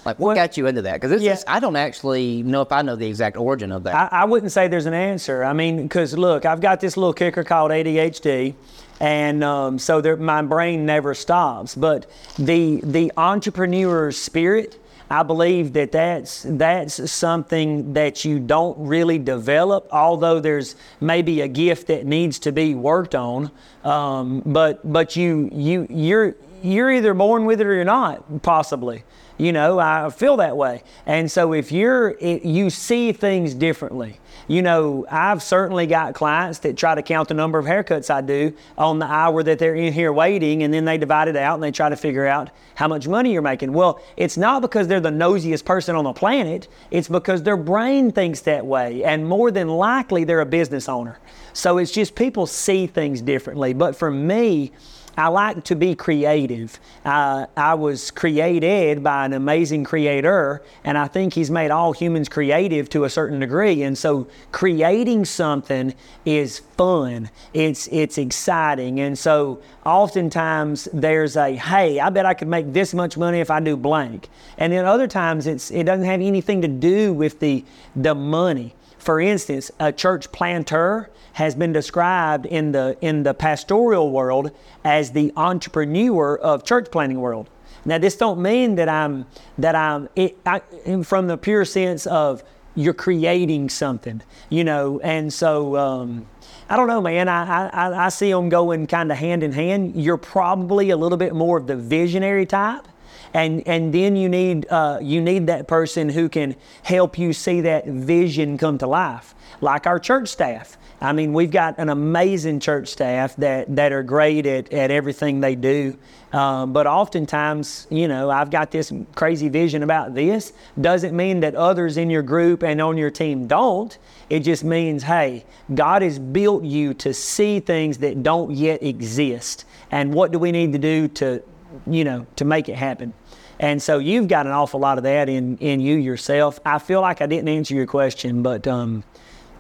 [0.06, 0.94] Like what Well, got you into that?
[0.94, 1.38] Because this yeah.
[1.48, 4.14] I don't actually know if I know the exact origin of that.
[4.14, 5.44] I, I wouldn't say there's an answer.
[5.44, 8.56] I mean, because look, I've got this little kicker called ADHD,
[9.00, 11.76] and um, so there, my brain never stops.
[11.76, 12.10] But
[12.40, 14.80] the the entrepreneur spirit,
[15.12, 19.88] I believe that that's that's something that you don't really develop.
[19.92, 23.52] Although there's maybe a gift that needs to be worked on,
[23.84, 29.04] um, but but you you you're you're either born with it or you're not, possibly.
[29.42, 30.84] You know, I feel that way.
[31.08, 34.20] And so if you're, it, you see things differently.
[34.48, 38.22] You know, I've certainly got clients that try to count the number of haircuts I
[38.22, 41.56] do on the hour that they're in here waiting, and then they divide it out
[41.56, 43.74] and they try to figure out how much money you're making.
[43.74, 48.12] Well, it's not because they're the nosiest person on the planet, it's because their brain
[48.12, 49.04] thinks that way.
[49.04, 51.18] And more than likely, they're a business owner.
[51.54, 53.74] So it's just people see things differently.
[53.74, 54.72] But for me,
[55.18, 56.80] I like to be creative.
[57.04, 62.30] Uh, I was created by an amazing creator, and I think he's made all humans
[62.30, 63.84] creative to a certain degree.
[63.84, 65.94] And so, creating something
[66.26, 67.30] is fun.
[67.54, 69.02] It's it's exciting.
[69.02, 73.52] And so, oftentimes there's a hey, I bet I could make this much money if
[73.52, 74.30] I do blank.
[74.58, 78.76] And then other times it's it doesn't have anything to do with the the money.
[79.02, 84.52] For instance, a church planter has been described in the in the pastoral world
[84.84, 87.50] as the entrepreneur of church planting world.
[87.84, 89.26] Now, this don't mean that I'm
[89.58, 90.62] that I'm it, I,
[91.04, 92.44] from the pure sense of
[92.76, 95.00] you're creating something, you know.
[95.00, 96.28] And so um,
[96.70, 97.28] I don't know, man.
[97.28, 99.96] I I, I see them going kind of hand in hand.
[99.96, 102.88] You're probably a little bit more of the visionary type.
[103.34, 107.62] And and then you need uh, you need that person who can help you see
[107.62, 110.78] that vision come to life, like our church staff.
[111.04, 115.40] I mean, we've got an amazing church staff that, that are great at, at everything
[115.40, 115.98] they do.
[116.32, 120.54] Um, but oftentimes, you know, I've got this crazy vision about this.
[120.80, 123.98] Doesn't mean that others in your group and on your team don't.
[124.30, 129.66] It just means, hey, God has built you to see things that don't yet exist.
[129.90, 131.42] And what do we need to do to,
[131.88, 133.14] you know, to make it happen?
[133.60, 136.60] And so you've got an awful lot of that in, in you yourself.
[136.66, 139.04] I feel like I didn't answer your question, but um,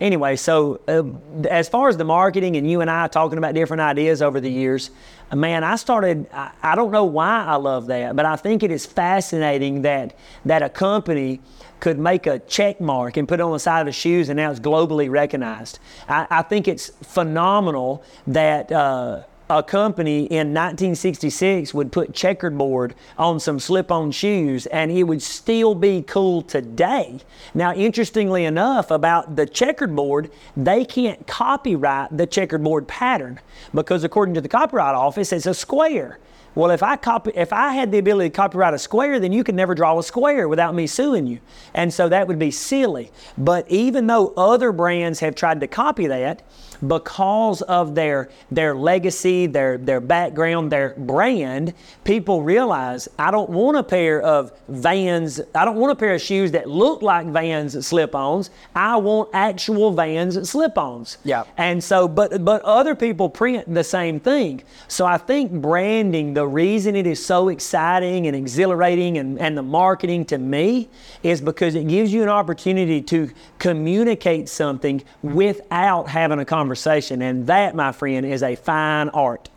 [0.01, 1.03] anyway, so uh,
[1.47, 4.49] as far as the marketing and you and I talking about different ideas over the
[4.49, 4.89] years,
[5.29, 6.27] uh, man, I started.
[6.33, 10.17] I, I, don't know why I love that, but I think it is fascinating that
[10.45, 11.39] that a company
[11.79, 14.37] could make a check mark and put it on the side of the shoes, and
[14.37, 15.79] now it's globally recognized.
[16.09, 18.71] I, I think it's phenomenal that.
[18.71, 19.23] Uh,
[19.57, 25.21] a company in 1966 would put checkerboard on some slip on shoes and it would
[25.21, 27.19] still be cool today.
[27.53, 33.39] Now, interestingly enough, about the checkerboard, they can't copyright the checkerboard pattern
[33.73, 36.19] because, according to the Copyright Office, it's a square.
[36.53, 39.43] Well, if I copy, if I had the ability to copyright a square, then you
[39.43, 41.39] could never draw a square without me suing you,
[41.73, 43.09] and so that would be silly.
[43.37, 46.41] But even though other brands have tried to copy that,
[46.87, 53.77] because of their their legacy, their their background, their brand, people realize I don't want
[53.77, 55.39] a pair of Vans.
[55.53, 58.49] I don't want a pair of shoes that look like Vans slip-ons.
[58.75, 61.17] I want actual Vans slip-ons.
[61.23, 61.43] Yeah.
[61.57, 64.63] And so, but but other people print the same thing.
[64.87, 69.63] So I think branding, the reason it is so exciting and exhilarating, and and the
[69.63, 70.89] marketing to me
[71.23, 77.21] is because it gives you an opportunity to communicate something without having a conversation conversation.
[77.21, 79.49] And that, my friend, is a fine art.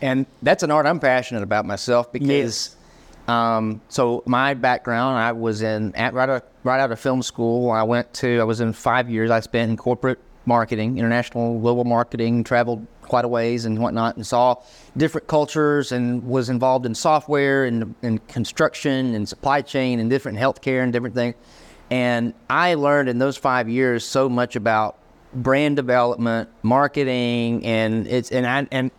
[0.00, 2.28] And that's an art I'm passionate about myself because.
[2.28, 2.72] Yes.
[3.28, 7.72] Um, so my background, I was in at, right, out, right out of film school.
[7.72, 9.32] I went to, I was in five years.
[9.32, 14.24] I spent in corporate marketing, international global marketing, traveled quite a ways and whatnot, and
[14.24, 14.62] saw
[14.96, 20.38] different cultures, and was involved in software and, and construction and supply chain and different
[20.38, 21.34] healthcare and different things.
[21.90, 24.98] And I learned in those five years so much about
[25.42, 28.90] brand development, marketing, and it's and I, and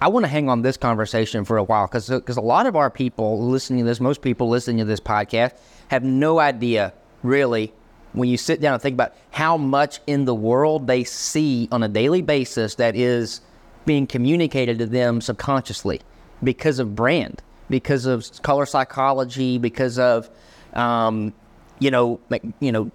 [0.00, 2.76] I want to hang on this conversation for a while because because a lot of
[2.76, 5.52] our people listening to this, most people listening to this podcast,
[5.88, 7.72] have no idea really
[8.12, 11.82] when you sit down and think about how much in the world they see on
[11.82, 13.40] a daily basis that is
[13.84, 16.00] being communicated to them subconsciously
[16.42, 20.30] because of brand, because of color psychology, because of
[20.72, 21.32] um,
[21.78, 22.20] you know,
[22.60, 22.90] you know,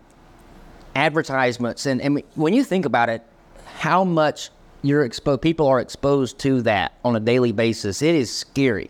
[0.95, 1.85] advertisements.
[1.85, 3.23] And, and when you think about it
[3.81, 4.51] how much
[4.83, 8.89] you're exposed people are exposed to that on a daily basis it is scary.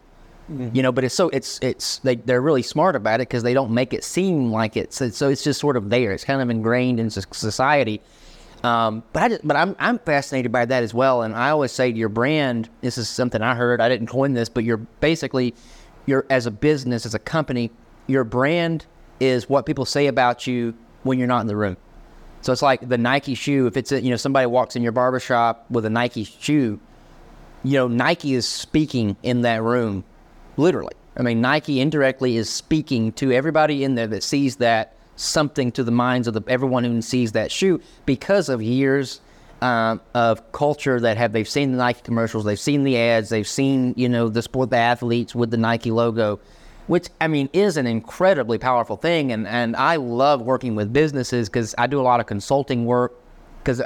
[0.52, 0.76] Mm-hmm.
[0.76, 3.54] you know but it's so it's it's they, they're really smart about it because they
[3.54, 4.92] don't make it seem like it.
[4.92, 6.12] So, so it's just sort of there.
[6.12, 8.02] It's kind of ingrained in society.
[8.64, 11.22] Um, but I just, but I'm I'm fascinated by that as well.
[11.22, 14.34] And I always say to your brand this is something I heard I didn't coin
[14.34, 15.54] this but you're basically
[16.06, 17.72] you're as a business as a company
[18.08, 18.86] your brand
[19.20, 21.78] is what people say about you when you're not in the room
[22.42, 23.68] so it's like the Nike shoe.
[23.68, 26.80] If it's a, you know somebody walks in your barbershop with a Nike shoe,
[27.64, 30.04] you know Nike is speaking in that room,
[30.58, 30.94] literally.
[31.18, 35.84] I mean Nike indirectly is speaking to everybody in there that sees that something to
[35.84, 39.22] the minds of the, everyone who sees that shoe because of years
[39.62, 43.48] um, of culture that have they've seen the Nike commercials, they've seen the ads, they've
[43.48, 46.40] seen you know the sport the athletes with the Nike logo
[46.92, 49.32] which I mean is an incredibly powerful thing.
[49.32, 53.18] And, and I love working with businesses because I do a lot of consulting work
[53.64, 53.82] because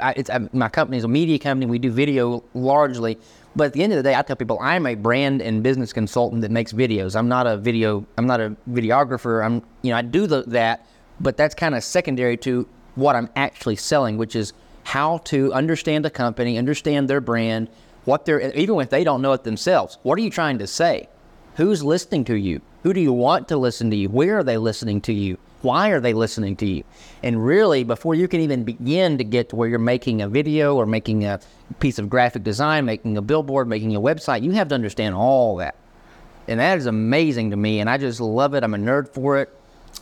[0.52, 1.66] my company is a media company.
[1.70, 3.16] We do video largely.
[3.54, 5.92] But at the end of the day, I tell people I'm a brand and business
[5.92, 7.14] consultant that makes videos.
[7.14, 8.04] I'm not a video.
[8.18, 9.44] I'm not a videographer.
[9.44, 10.84] I'm you know I do the, that,
[11.20, 16.04] but that's kind of secondary to what I'm actually selling, which is how to understand
[16.06, 17.68] a company, understand their brand,
[18.04, 19.98] what they're even if they don't know it themselves.
[20.02, 21.08] What are you trying to say?
[21.56, 22.60] Who's listening to you?
[22.82, 24.10] Who do you want to listen to you?
[24.10, 25.38] Where are they listening to you?
[25.62, 26.84] Why are they listening to you?
[27.22, 30.76] And really, before you can even begin to get to where you're making a video
[30.76, 31.40] or making a
[31.80, 35.56] piece of graphic design, making a billboard, making a website, you have to understand all
[35.56, 35.76] that.
[36.46, 37.80] And that is amazing to me.
[37.80, 38.62] And I just love it.
[38.62, 39.50] I'm a nerd for it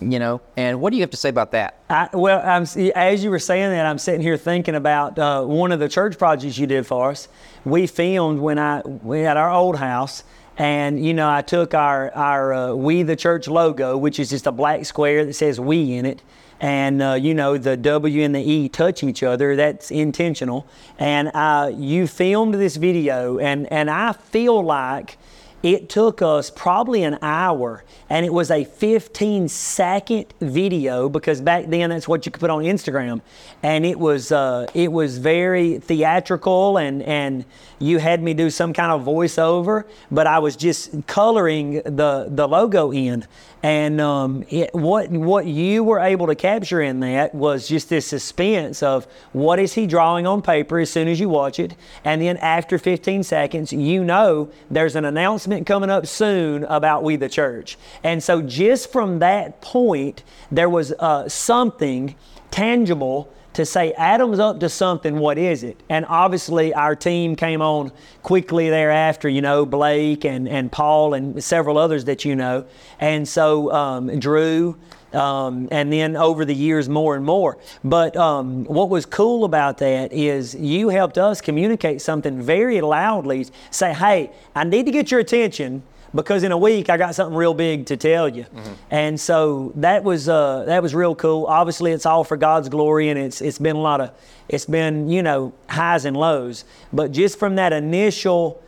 [0.01, 2.63] you know and what do you have to say about that I, well I'm,
[2.96, 6.19] as you were saying that i'm sitting here thinking about uh, one of the church
[6.19, 7.29] projects you did for us
[7.65, 10.25] we filmed when i we had our old house
[10.57, 14.46] and you know, I took our our uh, We the Church logo, which is just
[14.46, 16.23] a black square that says We in it,
[16.61, 19.57] and uh, you know the W and the E touch each other.
[19.57, 20.67] That's intentional.
[20.98, 25.19] And uh, you filmed this video, and and I feel like
[25.65, 31.65] It took us probably an hour, and it was a 15 second video because back
[31.69, 33.23] then that's what you could put on Instagram,
[33.63, 37.46] and it was uh, it was very theatrical, and and
[37.85, 42.49] you had me do some kind of voiceover, but I was just coloring the the
[42.49, 43.27] logo in,
[43.63, 48.07] and um, it, what what you were able to capture in that was just this
[48.07, 51.75] suspense of what is he drawing on paper as soon as you watch it,
[52.05, 57.17] and then after 15 seconds, you know there's an announcement coming up soon about we
[57.17, 62.15] the church, and so just from that point, there was uh, something
[62.51, 65.81] tangible to say Adam's up to something, what is it?
[65.88, 67.92] And obviously, our team came on
[68.23, 72.67] quickly thereafter, you know, Blake and, and Paul and several others that you know.
[73.00, 74.77] And so, um, Drew,
[75.13, 77.59] um, and then over the years, more and more.
[77.85, 83.46] But um, what was cool about that is you helped us communicate something very loudly,
[83.71, 85.85] say, hey, I need to get your attention
[86.15, 88.44] because in a week I got something real big to tell you.
[88.44, 88.73] Mm-hmm.
[88.90, 91.46] And so that was uh, that was real cool.
[91.46, 94.12] Obviously, it's all for God's glory, and it's it's been a lot of
[94.48, 96.65] it's been you know highs and lows.
[96.92, 98.62] But just from that initial,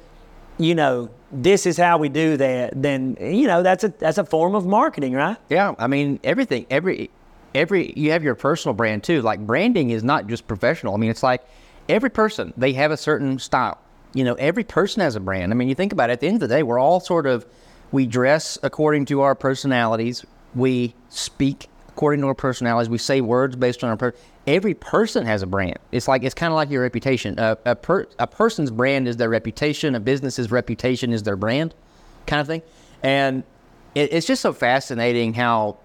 [0.58, 2.80] you know, this is how we do that.
[2.80, 5.36] Then you know that's a that's a form of marketing, right?
[5.48, 7.10] Yeah, I mean everything every
[7.54, 9.22] every you have your personal brand too.
[9.22, 10.94] Like branding is not just professional.
[10.94, 11.46] I mean it's like
[11.88, 13.78] every person they have a certain style
[14.16, 15.52] you know, every person has a brand.
[15.52, 17.26] I mean, you think about it, at the end of the day, we're all sort
[17.26, 17.44] of,
[17.92, 23.56] we dress according to our personalities, we speak according to our personalities, we say words
[23.56, 24.14] based on our per-
[24.46, 25.78] every person has a brand.
[25.92, 27.38] It's like it's kind of like your reputation.
[27.38, 29.94] a, per- a person's brand is their reputation.
[29.94, 31.74] A business's reputation is their brand,
[32.26, 32.62] kind of thing.
[33.02, 33.44] And
[33.94, 35.76] it, it's just so fascinating how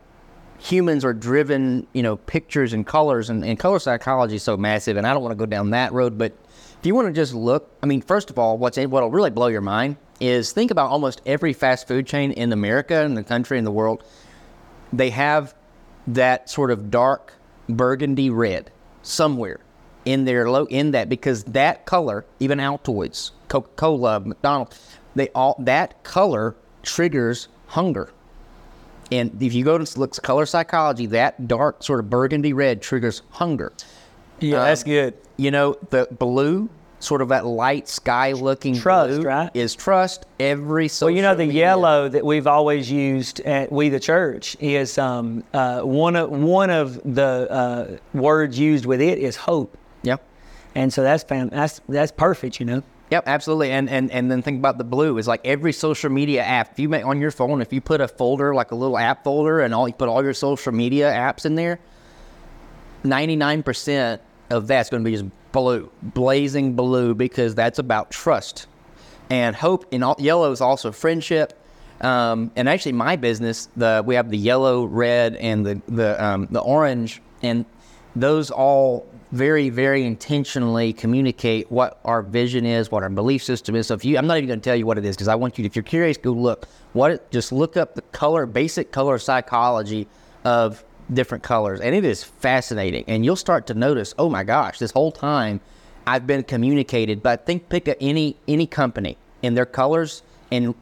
[0.58, 1.88] humans are driven.
[1.94, 4.96] You know, pictures and colors, and, and color psychology is so massive.
[4.96, 6.34] And I don't want to go down that road, but
[6.82, 9.46] if you want to just look, I mean, first of all, what's what'll really blow
[9.46, 13.60] your mind is think about almost every fast food chain in America, in the country,
[13.60, 14.04] in the world.
[14.92, 15.54] They have
[16.08, 17.36] that sort of dark
[17.70, 18.72] burgundy red
[19.04, 19.60] somewhere
[20.06, 25.56] in their low in that because that color, even Altoids, Coca Cola, McDonald's, they all
[25.60, 28.12] that color triggers hunger.
[29.12, 33.22] And if you go to look color psychology, that dark sort of burgundy red triggers
[33.30, 33.72] hunger.
[34.42, 35.14] Yeah, um, that's good.
[35.38, 36.70] You know, the blue,
[37.00, 39.50] sort of that light sky looking trust, blue, right?
[39.56, 41.62] Is trust every social Well, you know, the media.
[41.62, 46.70] yellow that we've always used at We the Church is um, uh, one of one
[46.70, 49.78] of the uh, words used with it is hope.
[50.04, 50.24] Yep.
[50.76, 52.84] And so that's fam- that's that's perfect, you know.
[53.10, 53.72] Yep, absolutely.
[53.72, 56.72] And and and then think about the blue is like every social media app.
[56.74, 59.24] If you make on your phone, if you put a folder like a little app
[59.26, 61.80] folder and all you put all your social media apps in there,
[63.04, 64.22] ninety nine percent
[64.52, 68.68] of that's going to be just blue, blazing blue, because that's about trust
[69.30, 69.86] and hope.
[69.92, 71.54] In all, yellow is also friendship.
[72.02, 76.48] Um, and actually, my business, the we have the yellow, red, and the the um,
[76.52, 77.66] the orange, and
[78.16, 83.88] those all very very intentionally communicate what our vision is, what our belief system is.
[83.88, 85.36] So if you, I'm not even going to tell you what it is because I
[85.36, 86.68] want you, if you're curious, go look.
[86.94, 90.08] What it, just look up the color, basic color psychology
[90.44, 90.84] of
[91.14, 91.80] different colors.
[91.82, 93.04] And it is fascinating.
[93.08, 95.62] And you'll start to notice, oh my gosh, this whole time
[96.08, 97.22] I've been communicated.
[97.22, 100.76] But think pick a, any any company in their colors and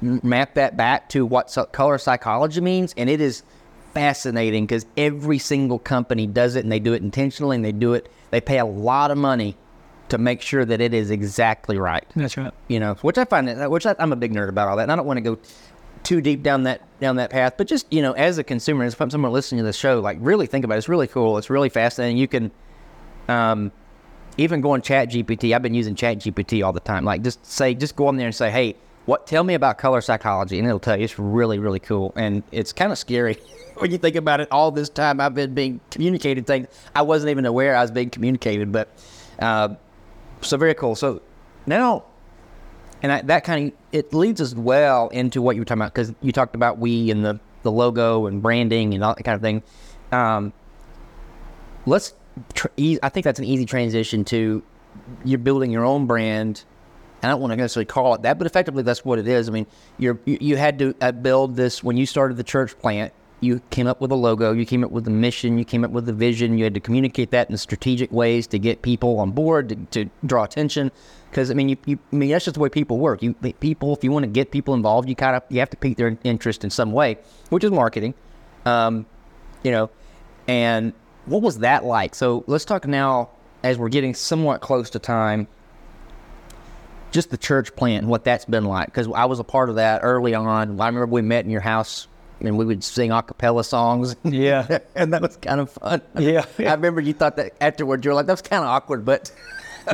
[0.00, 2.94] map that back to what color psychology means.
[2.96, 3.42] And it is
[3.94, 7.94] fascinating because every single company does it and they do it intentionally and they do
[7.94, 8.10] it.
[8.30, 9.56] They pay a lot of money
[10.08, 12.06] to make sure that it is exactly right.
[12.14, 12.52] That's right.
[12.68, 14.84] You know, which I find that, which I, I'm a big nerd about all that.
[14.84, 15.38] And I don't want to go
[16.06, 17.54] too deep down that down that path.
[17.56, 20.46] But just you know, as a consumer, as someone listening to the show, like really
[20.46, 20.78] think about it.
[20.78, 21.36] It's really cool.
[21.36, 22.16] It's really fascinating.
[22.16, 22.52] You can
[23.28, 23.72] um,
[24.38, 25.54] even go on Chat GPT.
[25.54, 27.04] I've been using Chat GPT all the time.
[27.04, 28.76] Like just say, just go on there and say, hey,
[29.06, 29.26] what?
[29.26, 31.04] Tell me about color psychology, and it'll tell you.
[31.04, 33.36] It's really really cool, and it's kind of scary
[33.78, 34.48] when you think about it.
[34.52, 38.10] All this time I've been being communicated things I wasn't even aware I was being
[38.10, 38.88] communicated, but
[39.40, 39.74] uh,
[40.40, 40.94] so very cool.
[40.94, 41.20] So
[41.66, 42.04] now
[43.02, 45.94] and I, that kind of it leads us well into what you were talking about
[45.94, 49.36] because you talked about we and the the logo and branding and all that kind
[49.36, 49.62] of thing.
[50.12, 50.52] Um,
[51.84, 52.14] let's.
[52.54, 54.62] Tr- I think that's an easy transition to
[55.24, 56.64] you're building your own brand.
[57.22, 59.48] I don't want to necessarily call it that, but effectively that's what it is.
[59.48, 59.66] I mean,
[59.98, 63.12] you're you, you had to uh, build this when you started the church plant.
[63.40, 65.90] You came up with a logo, you came up with a mission, you came up
[65.90, 66.56] with a vision.
[66.56, 70.10] You had to communicate that in strategic ways to get people on board, to, to
[70.24, 70.90] draw attention
[71.30, 73.22] because I mean, you, you, I mean that's just the way people work.
[73.22, 75.76] You people, if you want to get people involved, you kind of you have to
[75.76, 77.18] pique their interest in some way,
[77.50, 78.14] which is marketing.
[78.64, 79.04] Um,
[79.62, 79.90] you know,
[80.48, 80.94] and
[81.26, 82.14] what was that like?
[82.14, 83.30] So let's talk now
[83.62, 85.46] as we're getting somewhat close to time.
[87.10, 88.86] just the church plant and what that's been like.
[88.86, 90.80] Because I was a part of that early on.
[90.80, 92.08] I remember we met in your house
[92.40, 94.16] and we would sing a cappella songs.
[94.24, 94.78] Yeah.
[94.94, 96.02] and that was kind of fun.
[96.18, 96.44] Yeah.
[96.58, 99.30] I remember you thought that afterwards you were like, that was kind of awkward, but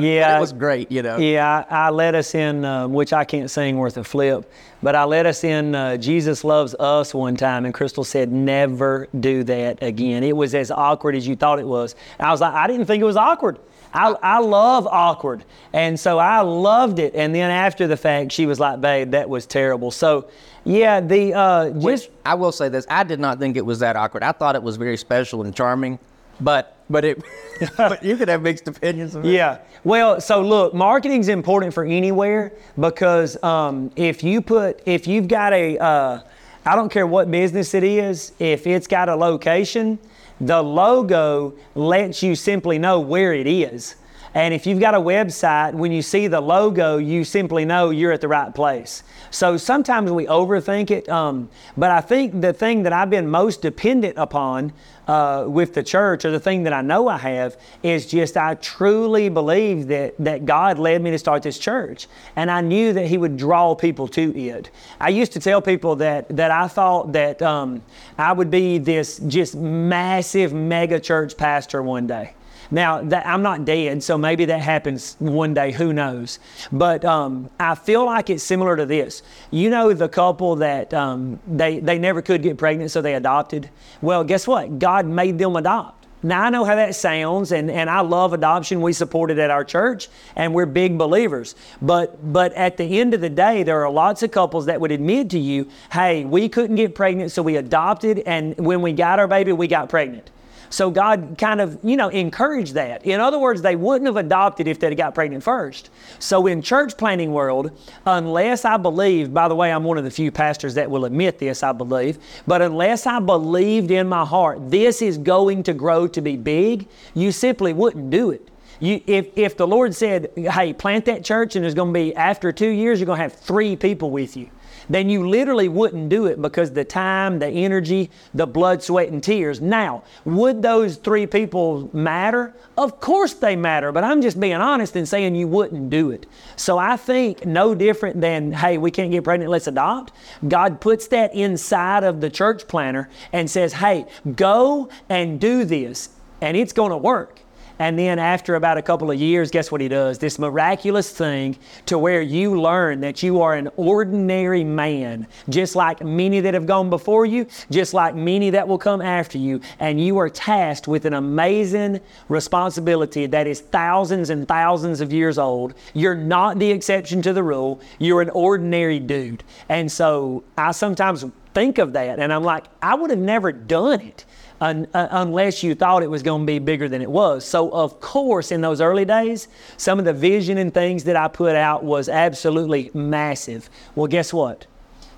[0.01, 0.37] Yeah.
[0.37, 1.17] it was great, you know.
[1.17, 4.95] Yeah, I, I led us in, uh, which I can't sing worth a flip, but
[4.95, 9.43] I led us in uh, Jesus Loves Us one time, and Crystal said, never do
[9.43, 10.23] that again.
[10.23, 11.95] It was as awkward as you thought it was.
[12.17, 13.59] And I was like, I didn't think it was awkward.
[13.93, 15.43] I, I love awkward.
[15.71, 17.13] And so I loved it.
[17.15, 19.91] And then after the fact, she was like, babe, that was terrible.
[19.91, 20.29] So,
[20.65, 23.95] yeah, the, uh, Which I will say this: I did not think it was that
[23.95, 24.23] awkward.
[24.23, 25.99] I thought it was very special and charming,
[26.39, 27.21] but but it.
[27.77, 29.15] but you could have mixed opinions.
[29.15, 29.31] Of it.
[29.31, 29.59] Yeah.
[29.83, 35.51] Well, so look, marketing's important for anywhere because um, if you put, if you've got
[35.51, 36.21] a, uh,
[36.65, 39.99] I don't care what business it is, if it's got a location,
[40.47, 43.95] the logo lets you simply know where it is.
[44.35, 48.11] And if you've got a website, when you see the logo, you simply know you're
[48.11, 49.03] at the right place.
[49.29, 53.61] So sometimes we overthink it, um, but I think the thing that I've been most
[53.61, 54.73] dependent upon
[55.07, 58.55] uh, with the church, or the thing that I know I have, is just I
[58.55, 63.07] truly believe that that God led me to start this church, and I knew that
[63.07, 64.69] He would draw people to it.
[64.99, 67.83] I used to tell people that that I thought that um,
[68.17, 72.33] I would be this just massive mega church pastor one day.
[72.71, 75.71] Now that I'm not dead, so maybe that happens one day.
[75.71, 76.39] Who knows?
[76.71, 79.23] But um, I feel like it's similar to this.
[79.51, 83.69] You know, the couple that um, they they never could get pregnant, so they adopted.
[84.01, 84.79] Well, guess what?
[84.79, 86.03] God made them adopt.
[86.25, 88.81] Now I know how that sounds, and, and I love adoption.
[88.81, 90.07] We support it at our church,
[90.37, 91.55] and we're big believers.
[91.81, 94.91] But but at the end of the day, there are lots of couples that would
[94.91, 99.19] admit to you, "Hey, we couldn't get pregnant, so we adopted, and when we got
[99.19, 100.31] our baby, we got pregnant."
[100.73, 103.05] So God kind of, you know, encouraged that.
[103.05, 105.91] In other words, they wouldn't have adopted if they'd got pregnant first.
[106.17, 110.09] So in church planting world, unless I believe, by the way, I'm one of the
[110.09, 112.17] few pastors that will admit this, I believe,
[112.47, 116.87] but unless I believed in my heart, this is going to grow to be big,
[117.13, 118.49] you simply wouldn't do it.
[118.79, 122.15] You, if, if the Lord said, hey, plant that church and there's going to be,
[122.15, 124.49] after two years, you're going to have three people with you
[124.89, 129.23] then you literally wouldn't do it because the time, the energy, the blood, sweat, and
[129.23, 129.61] tears.
[129.61, 132.53] Now, would those three people matter?
[132.77, 136.25] Of course they matter, but I'm just being honest and saying you wouldn't do it.
[136.55, 140.13] So I think no different than, hey, we can't get pregnant, let's adopt.
[140.47, 144.05] God puts that inside of the church planter and says, hey,
[144.35, 146.09] go and do this,
[146.41, 147.42] and it's going to work.
[147.83, 150.17] And then after about a couple of years, guess what he does?
[150.17, 151.57] This miraculous thing
[151.87, 156.65] to where you learn that you are an ordinary man, just like many that have
[156.65, 159.59] gone before you, just like many that will come after you.
[159.81, 165.37] And you are tasked with an amazing responsibility that is thousands and thousands of years
[165.37, 165.73] old.
[165.93, 167.81] You're not the exception to the rule.
[167.99, 169.43] You're an ordinary dude.
[169.67, 174.01] And so I sometimes think of that and I'm like, I would have never done
[174.01, 174.25] it
[174.63, 177.45] un, uh, unless you thought it was going to be bigger than it was.
[177.45, 179.47] So, of course, in those early days,
[179.77, 183.69] some of the vision and things that I put out was absolutely massive.
[183.95, 184.65] Well, guess what?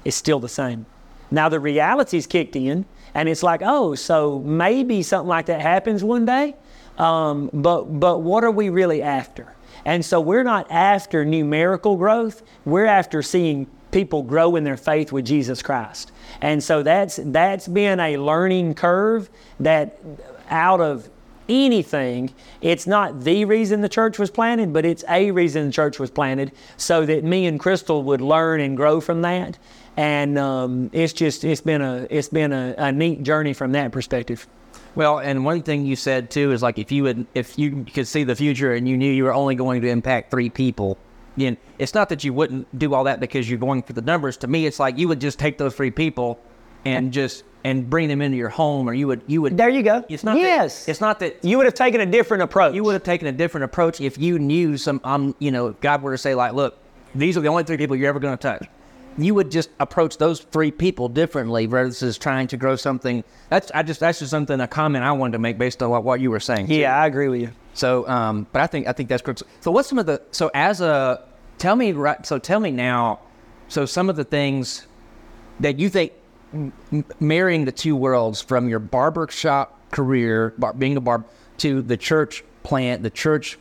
[0.04, 0.86] It's still the same.
[1.32, 6.04] Now the reality's kicked in, and it's like, oh, so maybe something like that happens
[6.04, 6.56] one day.
[6.98, 9.54] Um, but but what are we really after?
[9.84, 12.42] And so we're not after numerical growth.
[12.64, 16.12] We're after seeing people grow in their faith with Jesus Christ.
[16.42, 19.30] And so that's that's been a learning curve
[19.62, 19.98] that
[20.50, 21.10] out of
[21.48, 25.98] anything, it's not the reason the church was planted, but it's a reason the church
[25.98, 29.58] was planted so that me and Crystal would learn and grow from that.
[29.96, 33.94] And um, it's just it's been a it's been a, a neat journey from that
[33.94, 34.46] perspective.
[34.96, 38.08] Well, and one thing you said too is like if you would if you could
[38.08, 40.98] see the future and you knew you were only going to impact three people,
[41.38, 44.38] then it's not that you wouldn't do all that because you're going for the numbers.
[44.38, 46.40] To me, it's like you would just take those three people
[46.86, 49.58] and just and bring them into your home, or you would you would.
[49.58, 50.04] There you go.
[50.08, 50.38] It's not.
[50.38, 50.86] Yes.
[50.86, 52.76] That, it's not that You would have taken a different approach.
[52.76, 55.02] you would have taken a different approach if you knew some.
[55.04, 56.78] Um, you know, if God were to say like, look,
[57.16, 58.68] these are the only three people you're ever going to touch.
[59.18, 63.24] You would just approach those three people differently versus trying to grow something.
[63.50, 66.04] That's I just that's just something a comment I wanted to make based on what,
[66.04, 66.68] what you were saying.
[66.68, 66.76] too.
[66.76, 67.52] Yeah, I agree with you.
[67.74, 69.44] So, um, but I think I think that's correct.
[69.62, 71.24] So, what's some of the so as a
[71.58, 72.26] tell me right?
[72.26, 73.20] So, tell me now.
[73.68, 74.86] So, some of the things
[75.60, 76.12] that you think
[77.20, 81.26] marrying the two worlds from your barber shop career, bar, being a barber,
[81.58, 83.58] to the church plant, the church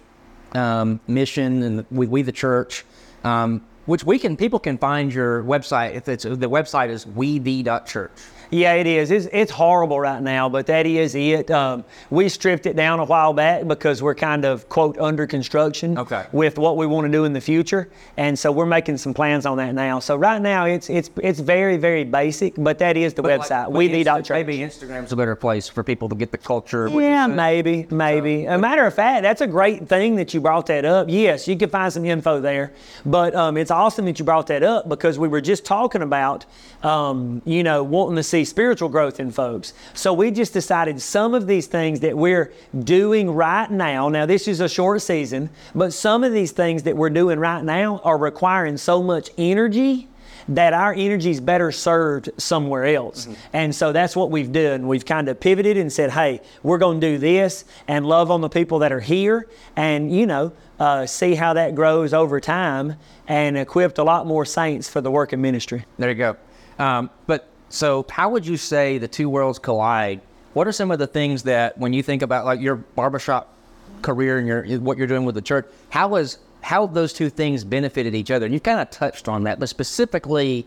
[0.55, 2.84] um, mission, and the, we, we the church,
[3.22, 7.39] um, which we can people can find your website if it's the website is we
[7.39, 8.11] the church.
[8.55, 9.11] Yeah, it is.
[9.11, 11.50] It's, it's horrible right now, but that is it.
[11.50, 15.98] Um, we stripped it down a while back because we're kind of quote under construction
[15.98, 16.24] Okay.
[16.30, 19.44] with what we want to do in the future, and so we're making some plans
[19.44, 19.98] on that now.
[19.98, 23.72] So right now it's it's it's very very basic, but that is the website.
[23.72, 26.86] we need Insta- Maybe Instagram's a better place for people to get the culture.
[26.88, 28.44] Yeah, maybe, maybe.
[28.44, 31.09] a matter of fact, that's a great thing that you brought that up.
[31.11, 32.72] Yes, you can find some info there,
[33.05, 36.44] but um, it's awesome that you brought that up because we were just talking about,
[36.84, 39.72] um, you know, wanting to see spiritual growth in folks.
[39.92, 42.53] So we just decided some of these things that we're
[42.84, 44.09] doing right now.
[44.09, 47.62] Now this is a short season, but some of these things that we're doing right
[47.62, 50.09] now are requiring so much energy
[50.49, 53.28] that our energy is better served somewhere else.
[53.53, 54.86] And so that's what we've done.
[54.86, 58.40] We've kind of pivoted and said, hey, we're going to do this and love on
[58.40, 62.97] the people that are here and, you know, uh, see how that grows over time
[63.26, 65.84] and equipped a lot more saints for the work of ministry.
[65.99, 66.36] There you go.
[66.78, 70.20] Um, but so, how would you say the two worlds collide?
[70.52, 73.52] What are some of the things that, when you think about like your barbershop
[74.00, 77.28] career and your what you're doing with the church, how has how have those two
[77.28, 78.46] things benefited each other?
[78.46, 80.66] And you kind of touched on that, but specifically,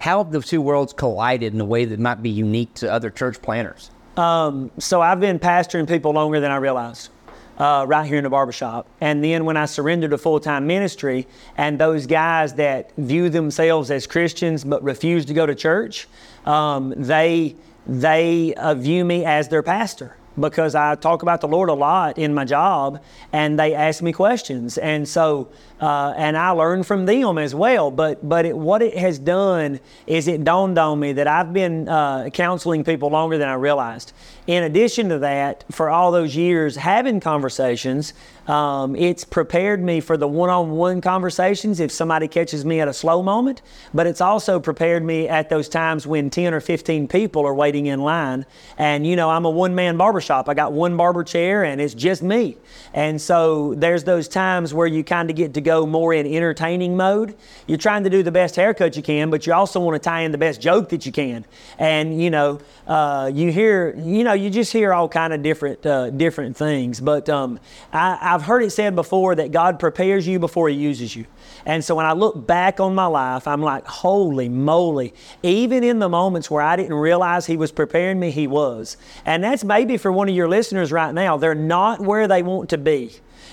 [0.00, 3.08] how have the two worlds collided in a way that might be unique to other
[3.08, 3.90] church planters?
[4.18, 7.08] Um, so I've been pastoring people longer than I realized.
[7.56, 8.84] Uh, right here in the barbershop.
[9.00, 13.92] And then when I surrendered to full time ministry, and those guys that view themselves
[13.92, 16.08] as Christians but refuse to go to church,
[16.46, 21.68] um, they they uh, view me as their pastor because I talk about the Lord
[21.68, 25.48] a lot in my job, and they ask me questions, and so
[25.80, 27.90] uh, and I learn from them as well.
[27.90, 31.88] But but it, what it has done is it dawned on me that I've been
[31.88, 34.12] uh, counseling people longer than I realized.
[34.46, 38.12] In addition to that, for all those years having conversations,
[38.46, 43.22] um, it's prepared me for the one-on-one conversations if somebody catches me at a slow
[43.22, 43.62] moment.
[43.94, 47.86] But it's also prepared me at those times when 10 or 15 people are waiting
[47.86, 48.44] in line,
[48.76, 50.50] and you know I'm a one-man barbershop.
[50.50, 52.58] I got one barber chair, and it's just me.
[52.92, 56.98] And so there's those times where you kind of get to go more in entertaining
[56.98, 57.34] mode.
[57.66, 60.20] You're trying to do the best haircut you can, but you also want to tie
[60.20, 61.46] in the best joke that you can.
[61.78, 65.84] And you know, uh, you hear, you know, you just hear all kind of different,
[65.86, 67.00] uh, different things.
[67.00, 67.58] But um,
[67.92, 71.26] I, I've heard it said before that God prepares you before He uses you.
[71.66, 75.14] And so when I look back on my life, I'm like, holy moly!
[75.42, 78.96] Even in the moments where I didn't realize He was preparing me, He was.
[79.24, 81.36] And that's maybe for one of your listeners right now.
[81.36, 83.12] They're not where they want to be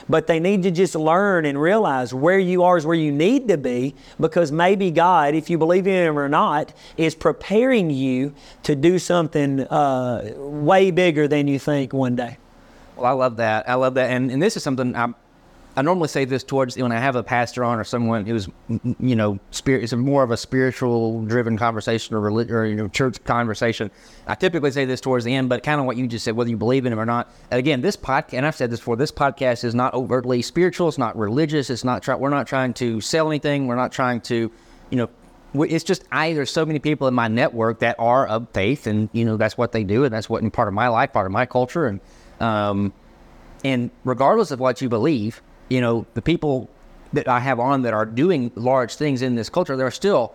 [0.09, 3.47] but they need to just learn and realize where you are is where you need
[3.47, 8.33] to be because maybe God, if you believe in Him or not, is preparing you
[8.63, 12.37] to do something uh, way bigger than you think one day.
[12.95, 13.67] Well, I love that.
[13.67, 15.15] I love that, and and this is something I'm.
[15.75, 18.49] I normally say this towards when I have a pastor on or someone who's,
[18.99, 19.83] you know, spirit.
[19.83, 23.89] It's more of a spiritual driven conversation or religion or you know church conversation.
[24.27, 26.49] I typically say this towards the end, but kind of what you just said, whether
[26.49, 27.31] you believe in him or not.
[27.51, 30.89] And again, this podcast, and I've said this before, this podcast is not overtly spiritual.
[30.89, 31.69] It's not religious.
[31.69, 32.03] It's not.
[32.03, 33.67] Try, we're not trying to sell anything.
[33.67, 34.51] We're not trying to,
[34.89, 35.09] you know,
[35.53, 36.33] it's just I.
[36.33, 39.57] There's so many people in my network that are of faith, and you know that's
[39.57, 41.99] what they do, and that's what part of my life, part of my culture, and
[42.39, 42.93] um,
[43.63, 45.41] and regardless of what you believe,
[45.71, 46.69] you know, the people
[47.13, 50.33] that I have on that are doing large things in this culture, they're still,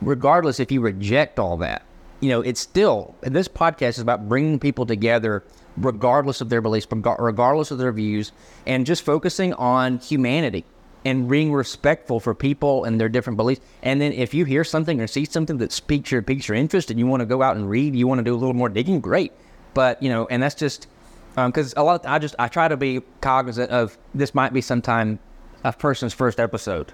[0.00, 1.82] regardless if you reject all that,
[2.20, 5.44] you know, it's still, this podcast is about bringing people together
[5.76, 8.32] regardless of their beliefs, regardless of their views,
[8.66, 10.64] and just focusing on humanity
[11.04, 13.60] and being respectful for people and their different beliefs.
[13.82, 16.90] And then if you hear something or see something that speaks your, piques your interest
[16.90, 18.68] and you want to go out and read, you want to do a little more
[18.70, 19.32] digging, great.
[19.74, 20.86] But, you know, and that's just,
[21.34, 25.18] because a lot, I just, I try to be cognizant of this might be sometime
[25.64, 26.92] a person's first episode.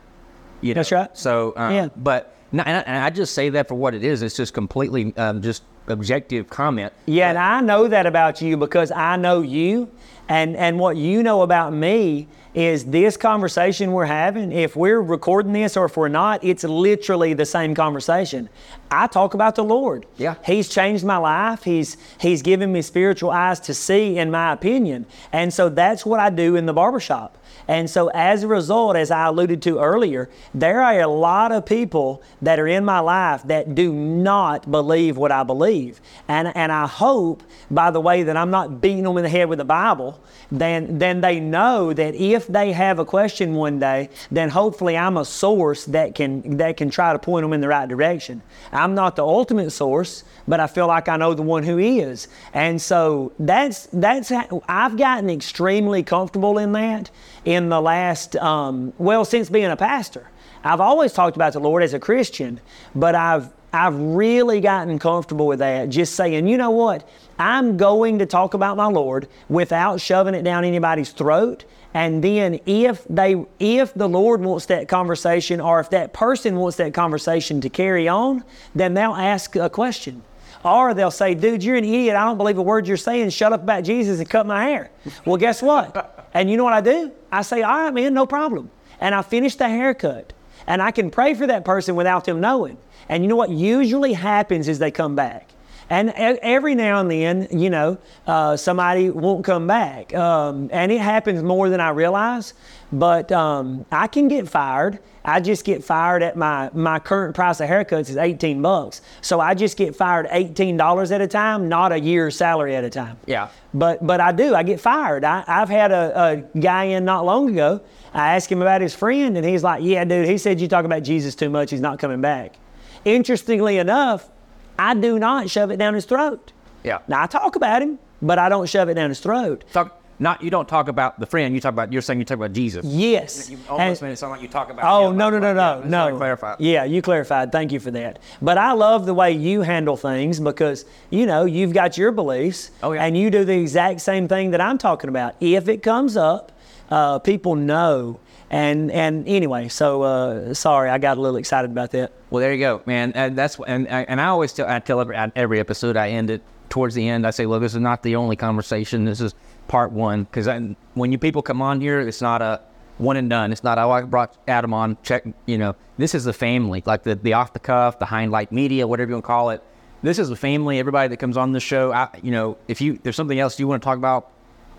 [0.61, 0.79] You know?
[0.81, 1.17] That's right.
[1.17, 1.89] So, uh, Yeah.
[1.97, 4.23] but, no, and I, and I just say that for what it is.
[4.23, 6.93] It's just completely um, just objective comment.
[7.07, 9.91] Yeah, and I know that about you because I know you,
[10.31, 14.53] and and what you know about me is this conversation we're having.
[14.53, 18.49] If we're recording this or if we're not, it's literally the same conversation.
[18.91, 20.07] I talk about the Lord.
[20.17, 20.37] Yeah.
[20.45, 21.63] He's changed my life.
[21.65, 26.21] He's He's given me spiritual eyes to see, in my opinion, and so that's what
[26.21, 27.37] I do in the barbershop.
[27.69, 31.67] And so, as a result, as I alluded to earlier, there are a lot of
[31.67, 36.01] people that are in my life that do not believe what I believe.
[36.29, 39.51] And, and I hope, by the way, that I'm not beating them in the head
[39.51, 40.19] with the Bible,
[40.51, 45.19] then, then they know that if they have a question one day, then hopefully I'm
[45.19, 48.41] a source that can, that can try to point them in the right direction.
[48.73, 52.29] I'm not the ultimate source, but I feel like I know the one who is.
[52.55, 57.11] And so that's, that's how, I've gotten extremely comfortable in that
[57.45, 60.31] in the last, um, well, since being a pastor.
[60.65, 62.61] I've always talked about the Lord as a Christian,
[62.95, 65.91] but I've I've really gotten comfortable with that.
[65.91, 67.09] Just saying, you know what?
[67.39, 71.65] I'm going to talk about my Lord without shoving it down anybody's throat.
[71.95, 76.77] And then if they if the Lord wants that conversation or if that person wants
[76.79, 78.43] that conversation to carry on,
[78.75, 80.23] then they'll ask a question.
[80.65, 82.17] Or they'll say, dude, you're an idiot.
[82.17, 83.31] I don't believe a word you're saying.
[83.31, 84.91] Shut up about Jesus and cut my hair.
[85.25, 86.18] Well, guess what?
[86.35, 87.13] And you know what I do?
[87.33, 88.71] I say, all right, man, no problem.
[89.01, 90.33] And I finish the haircut.
[90.67, 92.79] And I can pray for that person without them knowing.
[93.09, 95.49] And you know what usually happens is they come back.
[95.91, 100.15] And every now and then, you know, uh, somebody won't come back.
[100.15, 102.53] Um, and it happens more than I realize.
[102.93, 104.99] But um, I can get fired.
[105.25, 109.03] I just get fired at my, my current price of haircuts is 18 bucks.
[109.21, 112.91] So I just get fired $18 at a time, not a year's salary at a
[112.91, 113.19] time.
[113.27, 113.49] Yeah.
[113.75, 114.55] But but I do.
[114.55, 115.25] I get fired.
[115.25, 117.83] I, I've had a, a guy in not long ago.
[118.15, 120.87] I asked him about his friend, and he's like, "Yeah, dude." He said you talk
[120.87, 121.71] about Jesus too much.
[121.71, 122.57] He's not coming back.
[123.05, 124.31] Interestingly enough,
[124.79, 126.53] I do not shove it down his throat.
[126.85, 126.99] Yeah.
[127.09, 129.65] Now I talk about him, but I don't shove it down his throat.
[129.73, 131.55] Talk, not you don't talk about the friend.
[131.55, 132.85] You talk about you're saying you talk about Jesus.
[132.85, 133.51] Yes.
[133.51, 134.85] You almost made it sound like you talk about.
[134.85, 136.17] Oh him, no no no no just no.
[136.17, 136.57] Clarify.
[136.59, 137.53] Yeah, you clarified.
[137.53, 138.19] Thank you for that.
[138.43, 142.71] But I love the way you handle things because you know you've got your beliefs,
[142.83, 143.05] Oh, yeah.
[143.05, 145.35] and you do the exact same thing that I'm talking about.
[145.41, 146.53] If it comes up,
[146.91, 148.19] uh, people know.
[148.51, 152.13] And and anyway, so uh, sorry, I got a little excited about that.
[152.31, 153.13] Well, there you go, man.
[153.15, 156.43] And that's and and I always tell I tell every every episode I end it
[156.71, 157.27] towards the end.
[157.27, 159.05] I say, look, this is not the only conversation.
[159.05, 159.35] This is
[159.69, 160.49] part one because
[160.95, 162.63] when you people come on here, it's not a
[162.97, 163.53] one and done.
[163.53, 165.25] It's not oh I brought Adam on check.
[165.47, 168.87] You know, this is the family, like the the off the cuff, the hindlight media,
[168.87, 169.63] whatever you want to call it.
[170.03, 170.79] This is a family.
[170.79, 173.69] Everybody that comes on the show, I, you know, if you there's something else you
[173.69, 174.31] want to talk about,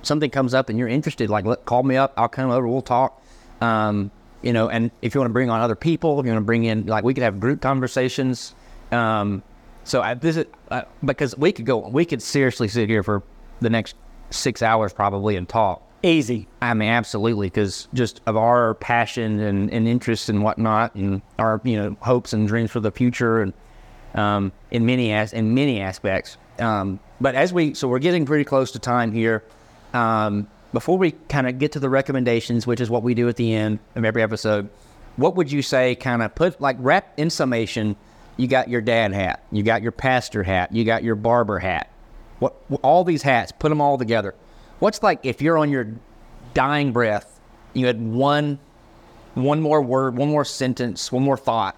[0.02, 2.14] something comes up and you're interested, like let, call me up.
[2.18, 2.68] I'll come over.
[2.68, 3.22] We'll talk.
[3.62, 6.42] Um, you know, and if you want to bring on other people, if you want
[6.42, 8.56] to bring in, like, we could have group conversations.
[8.92, 9.44] Um,
[9.84, 13.24] so I visit uh, because we could go, we could seriously sit here for
[13.60, 13.96] the next
[14.30, 15.82] six hours probably and talk.
[16.02, 16.48] Easy.
[16.62, 21.60] I mean, absolutely, because just of our passion and, and interests and whatnot, and our
[21.66, 23.54] you know hopes and dreams for the future, and
[24.14, 26.38] um, in many as in many aspects.
[26.58, 29.44] Um, but as we so we're getting pretty close to time here.
[29.94, 33.36] Um, before we kind of get to the recommendations, which is what we do at
[33.36, 34.70] the end of every episode,
[35.16, 35.96] what would you say?
[35.96, 37.96] Kind of put like wrap in summation.
[38.38, 41.92] You got your dad hat, you got your pastor hat, you got your barber hat.
[42.40, 43.52] What all these hats?
[43.52, 44.34] Put them all together.
[44.80, 45.88] What's like if you're on your
[46.54, 47.40] dying breath,
[47.74, 48.60] you had one,
[49.34, 51.76] one more word, one more sentence, one more thought.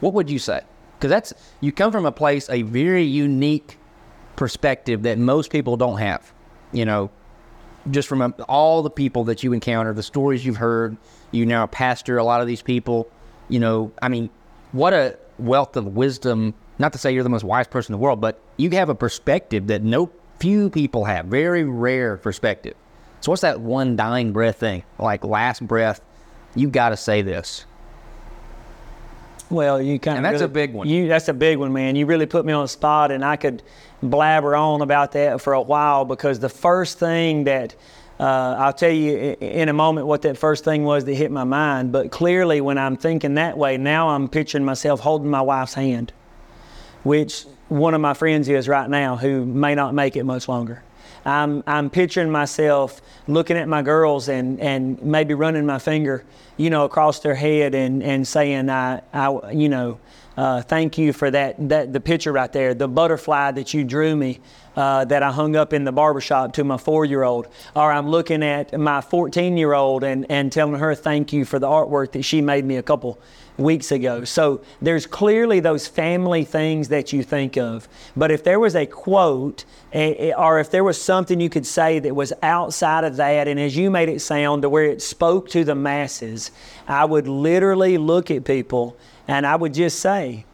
[0.00, 0.62] What would you say?
[0.96, 3.78] Because that's you come from a place, a very unique
[4.36, 6.32] perspective that most people don't have.
[6.72, 7.10] You know,
[7.90, 10.96] just from all the people that you encounter, the stories you've heard.
[11.30, 13.08] You now pastor a lot of these people.
[13.48, 14.30] You know, I mean,
[14.72, 16.54] what a wealth of wisdom.
[16.78, 18.94] Not to say you're the most wise person in the world, but you have a
[18.94, 21.26] perspective that no few people have.
[21.26, 22.74] Very rare perspective.
[23.20, 24.84] So what's that one dying breath thing?
[24.98, 26.00] Like last breath,
[26.54, 27.64] you got to say this.
[29.50, 30.88] Well, you kind And of that's a big one.
[30.88, 31.96] You that's a big one, man.
[31.96, 33.62] You really put me on the spot, and I could
[34.02, 37.74] blabber on about that for a while because the first thing that
[38.20, 41.44] uh, I'll tell you in a moment what that first thing was that hit my
[41.44, 41.92] mind.
[41.92, 46.12] But clearly, when I'm thinking that way, now I'm picturing myself holding my wife's hand,
[47.04, 50.82] which one of my friends is right now who may not make it much longer.
[51.24, 56.24] I'm, I'm picturing myself looking at my girls and, and maybe running my finger,
[56.56, 59.98] you know, across their head and, and saying, I, I, you know,
[60.38, 64.14] uh, thank you for that, that, the picture right there, the butterfly that you drew
[64.14, 64.38] me,
[64.76, 67.48] uh, that I hung up in the barbershop to my four year old.
[67.74, 71.58] Or I'm looking at my 14 year old and, and telling her thank you for
[71.58, 73.18] the artwork that she made me a couple
[73.56, 74.22] weeks ago.
[74.22, 77.88] So there's clearly those family things that you think of.
[78.16, 82.14] But if there was a quote, or if there was something you could say that
[82.14, 85.64] was outside of that, and as you made it sound to where it spoke to
[85.64, 86.52] the masses,
[86.86, 88.96] I would literally look at people
[89.28, 90.44] and I would just say,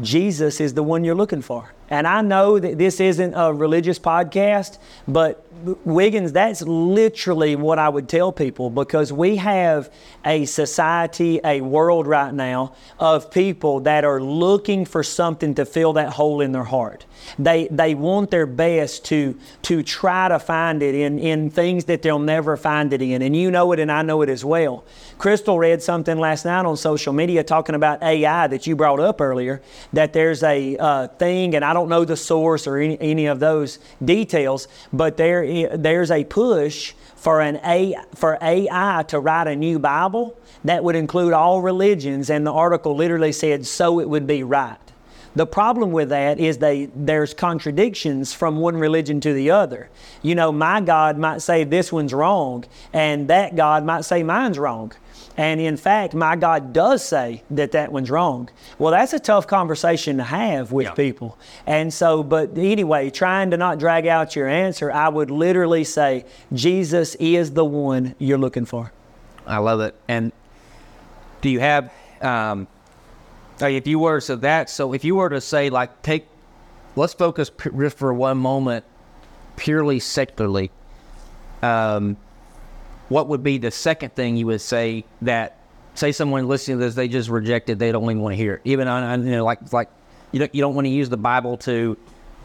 [0.00, 1.72] Jesus is the one you're looking for.
[1.90, 5.46] And I know that this isn't a religious podcast, but
[5.84, 9.92] Wiggins, that's literally what I would tell people because we have
[10.24, 15.92] a society, a world right now of people that are looking for something to fill
[15.94, 17.04] that hole in their heart.
[17.38, 22.02] They, they want their best to, to try to find it in, in things that
[22.02, 23.22] they'll never find it in.
[23.22, 24.84] And you know it, and I know it as well.
[25.18, 29.20] Crystal read something last night on social media talking about AI that you brought up
[29.20, 33.26] earlier, that there's a uh, thing, and I don't know the source or any, any
[33.26, 39.20] of those details, but there, i- there's a push for an A, for AI to
[39.20, 40.34] write a new Bible
[40.64, 44.76] that would include all religions, and the article literally said, so it would be right.
[45.34, 49.88] The problem with that is they there's contradictions from one religion to the other.
[50.20, 54.58] You know, my God might say this one's wrong, and that God might say mine's
[54.58, 54.92] wrong.
[55.36, 58.50] And in fact, my God does say that that one's wrong.
[58.78, 60.92] Well, that's a tough conversation to have with Yeah.
[60.92, 61.38] people.
[61.66, 66.26] And so, but anyway, trying to not drag out your answer, I would literally say
[66.52, 68.92] Jesus is the one you're looking for.
[69.46, 69.94] I love it.
[70.06, 70.32] And
[71.40, 72.66] do you have, um,
[73.60, 76.26] if you were so that so if you were to say like take,
[76.94, 78.84] let's focus p- just for one moment,
[79.56, 80.70] purely secularly.
[81.62, 82.16] Um,
[83.12, 85.58] what would be the second thing you would say that
[85.94, 88.60] say someone listening to this they just rejected they don't even want to hear it
[88.64, 89.88] even on, you know like like
[90.32, 91.96] you don't you don't want to use the Bible to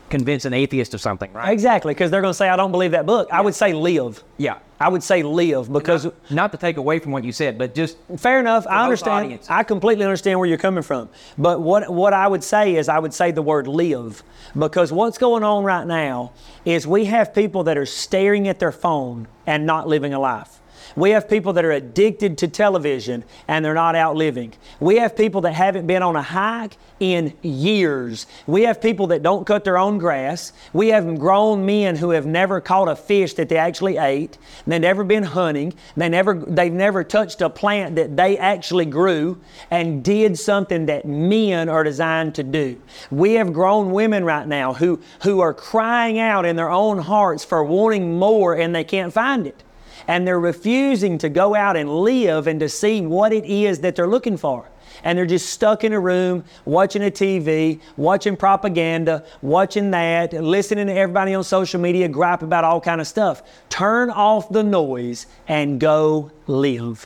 [0.09, 2.91] convince an atheist of something right Exactly, because they're going to say, I don't believe
[2.91, 3.27] that book.
[3.29, 4.23] I would say live.
[4.37, 7.57] yeah I would say live because not, not to take away from what you said
[7.57, 8.65] but just Fair enough.
[8.67, 9.25] I understand.
[9.25, 9.49] audiences.
[9.49, 11.09] I completely understand where you're coming from.
[11.37, 14.23] But what what I would say is I would say the word live
[14.57, 16.31] because what's going on right now
[16.63, 20.56] is we have people that are staring at their phone and not living a life.
[20.95, 24.53] We have people that are addicted to television and they're not out living.
[24.79, 28.25] We have people that haven't been on a hike in years.
[28.47, 30.53] We have people that don't cut their own grass.
[30.73, 34.37] We have grown men who have never caught a fish that they actually ate.
[34.65, 35.73] They've never been hunting.
[35.95, 41.05] They never they've never touched a plant that they actually grew and did something that
[41.05, 42.81] men are designed to do.
[43.11, 47.43] We have grown women right now who who are crying out in their own hearts
[47.43, 49.63] for wanting more and they can't find it
[50.07, 53.95] and they're refusing to go out and live and to see what it is that
[53.95, 54.69] they're looking for.
[55.03, 60.87] And they're just stuck in a room watching a TV, watching propaganda, watching that, listening
[60.87, 63.43] to everybody on social media gripe about all kind of stuff.
[63.69, 67.05] Turn off the noise and go live.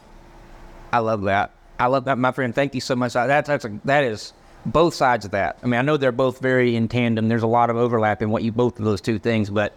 [0.94, 1.52] I love that.
[1.80, 2.54] I love that, my friend.
[2.54, 3.14] Thank you so much.
[3.14, 4.34] That's that's a, that is
[4.66, 5.58] both sides of that.
[5.64, 7.28] I mean, I know they're both very in tandem.
[7.28, 9.74] There's a lot of overlap in what you both of those two things, but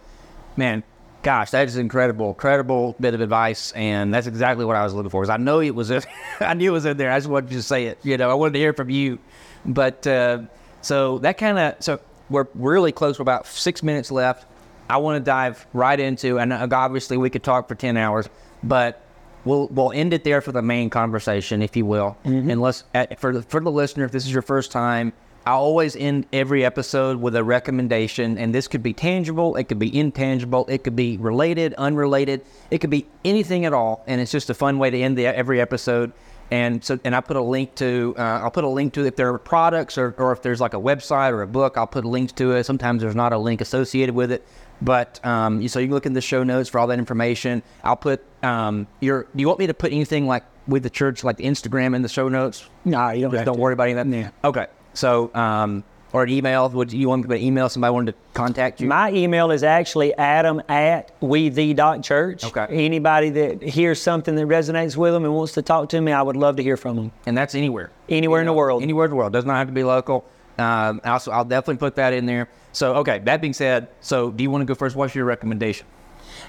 [0.57, 0.83] man,
[1.25, 5.11] gosh, that is incredible, incredible bit of advice, and that's exactly what I was looking
[5.11, 5.23] for.
[5.23, 6.03] Because I know it was, in,
[6.41, 7.11] I knew it was in there.
[7.11, 7.99] I just wanted to say it.
[8.05, 9.19] You know, I wanted to hear from you.
[9.67, 10.43] But uh,
[10.83, 11.99] so that kind of so
[12.31, 13.19] we're really close.
[13.19, 14.47] We're about six minutes left.
[14.89, 18.29] I want to dive right into, and obviously we could talk for ten hours,
[18.63, 19.01] but
[19.47, 22.19] we'll we'll end it there for the main conversation, if you will.
[22.51, 25.15] And let's uh, for the for the listener, if this is your first time,
[25.47, 29.79] I always end every episode with a recommendation, and this could be tangible, it could
[29.79, 34.31] be intangible, it could be related, unrelated, it could be anything at all, and it's
[34.33, 36.13] just a fun way to end the every episode.
[36.51, 39.17] And so, and I put a link to, uh, I'll put a link to if
[39.17, 42.05] there are products or, or if there's like a website or a book, I'll put
[42.05, 42.65] links to it.
[42.65, 44.47] Sometimes there's not a link associated with it,
[44.81, 47.63] but um, you- so you can look in the show notes for all that information.
[47.83, 49.25] I'll put um, your.
[49.25, 52.03] Do you want me to put anything like with the church, like the Instagram in
[52.03, 52.69] the show notes?
[52.85, 53.61] No, you don't Just have don't to.
[53.61, 54.17] worry about any of that.
[54.17, 54.31] Yeah.
[54.45, 54.67] Okay.
[54.95, 55.85] So, um,
[56.15, 56.71] or an email.
[56.71, 58.87] Would you want me to email somebody wanted to contact you?
[58.87, 62.45] My email is actually adam at we the dot church.
[62.45, 62.67] Okay.
[62.71, 66.23] Anybody that hears something that resonates with them and wants to talk to me, I
[66.23, 67.13] would love to hear from them.
[67.27, 67.91] and that's anywhere.
[68.09, 68.83] Anywhere in the world.
[68.83, 69.33] Anywhere in the world.
[69.33, 70.25] Does not have to be local.
[70.57, 72.49] Um, also, I'll definitely put that in there.
[72.73, 73.19] So, okay.
[73.19, 74.95] That being said, so do you want to go first?
[74.95, 75.85] What's your recommendation?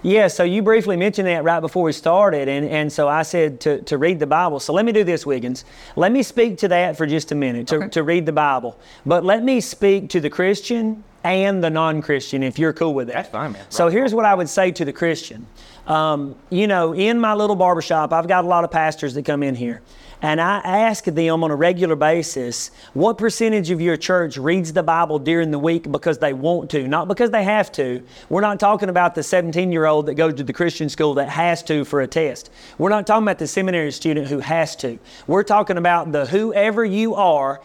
[0.03, 3.59] Yeah, so you briefly mentioned that right before we started, and, and so I said
[3.61, 4.59] to, to read the Bible.
[4.59, 5.65] So let me do this, Wiggins.
[5.95, 7.87] Let me speak to that for just a minute, to, Okay.
[7.89, 8.79] to read the Bible.
[9.05, 13.07] But let me speak to the Christian and the non Christian, if you're cool with
[13.07, 13.15] that.
[13.15, 13.65] That's fine, man.
[13.69, 15.47] So here's what I would say to the Christian.
[15.87, 19.41] Um, you know, in my little barbershop, I've got a lot of pastors that come
[19.43, 19.81] in here.
[20.21, 24.83] And I ask them on a regular basis, what percentage of your church reads the
[24.83, 28.01] Bible during the week because they want to, not because they have to.
[28.29, 31.29] We're not talking about the 17 year old that goes to the Christian school that
[31.29, 32.49] has to for a test.
[32.77, 34.97] We're not talking about the seminary student who has to.
[35.27, 37.61] We're talking about the whoever you are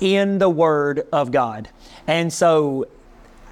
[0.00, 1.68] in the Word of God.
[2.06, 2.86] And so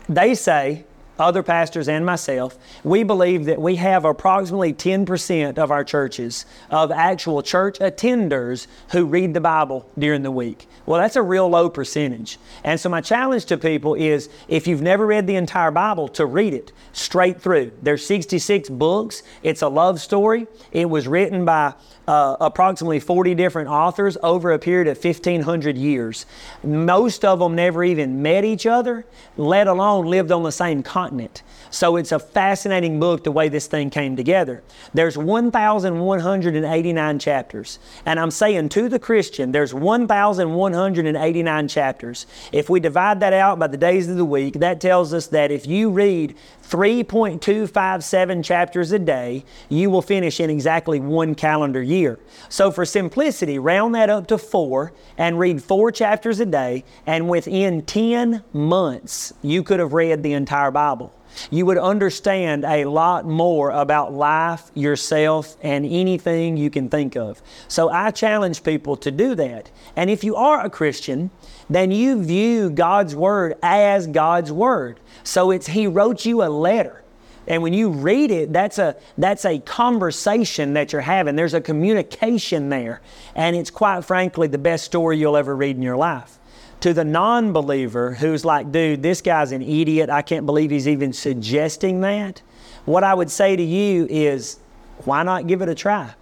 [0.08, 0.84] they say,
[1.18, 6.90] other pastors and myself, we believe that we have approximately 10% of our churches of
[6.90, 10.68] actual church attenders who read the Bible during the week.
[10.84, 12.38] Well, that's a real low percentage.
[12.62, 16.26] And so my challenge to people is if you've never read the entire Bible, to
[16.26, 17.72] read it straight through.
[17.82, 19.22] There's 66 books.
[19.42, 20.46] It's a love story.
[20.72, 21.74] It was written by
[22.06, 26.26] uh, approximately 40 different authors over a period of 1,500 years.
[26.62, 29.04] Most of them never even met each other,
[29.36, 31.44] let alone lived on the same continent continent.
[31.70, 34.64] So it's a fascinating book the way this thing came together.
[34.92, 37.78] There's 1,189 chapters.
[38.04, 42.26] And I'm saying to the Christian, there's 1,189 chapters.
[42.50, 45.52] If we divide that out by the days of the week, that tells us that
[45.52, 46.34] if you read
[46.68, 52.18] 3.257 chapters a day, you will finish in exactly one calendar year.
[52.48, 57.28] So, for simplicity, round that up to four and read four chapters a day, and
[57.28, 61.14] within 10 months, you could have read the entire Bible.
[61.50, 67.42] You would understand a lot more about life, yourself, and anything you can think of.
[67.68, 69.70] So, I challenge people to do that.
[69.94, 71.30] And if you are a Christian,
[71.68, 75.00] then you view God's Word as God's Word.
[75.24, 77.02] So it's He wrote you a letter.
[77.48, 81.36] And when you read it, that's a that's a conversation that you're having.
[81.36, 83.00] There's a communication there.
[83.34, 86.38] And it's quite frankly the best story you'll ever read in your life.
[86.80, 90.10] To the non believer who's like, dude, this guy's an idiot.
[90.10, 92.42] I can't believe he's even suggesting that.
[92.84, 94.58] What I would say to you is,
[95.04, 96.14] why not give it a try?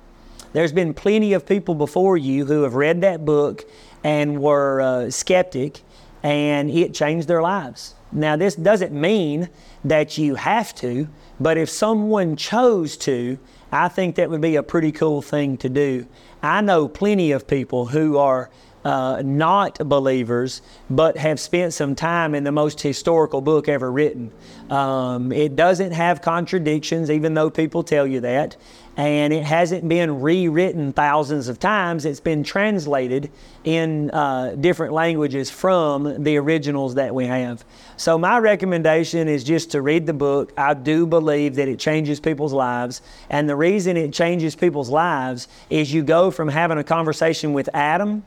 [0.53, 3.65] There's been plenty of people before you who have read that book
[4.05, 5.81] and were uh, skeptic,
[6.23, 7.95] and it changed their lives.
[8.13, 9.49] Now, this doesn't mean
[9.85, 11.09] that you have to,
[11.41, 13.39] but if someone chose to,
[13.73, 16.07] I think that would be a pretty cool thing to do.
[16.43, 18.51] I know plenty of people who are
[18.85, 24.31] uh, not believers, but have spent some time in the most historical book ever written.
[24.71, 28.57] Um, it doesn't have contradictions, even though people tell you that
[28.97, 32.05] and it hasn't been rewritten thousands of times.
[32.05, 33.31] It's been translated
[33.65, 37.65] in uh, different languages from the originals that we have.
[37.97, 40.53] So, my recommendation is just to read the book.
[40.57, 43.03] I do believe that it changes people's lives.
[43.31, 47.69] And the reason it changes people's lives is you go from having a conversation with
[47.75, 48.25] Adam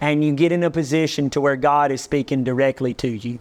[0.00, 3.38] and you get in a position to where God is speaking directly to you.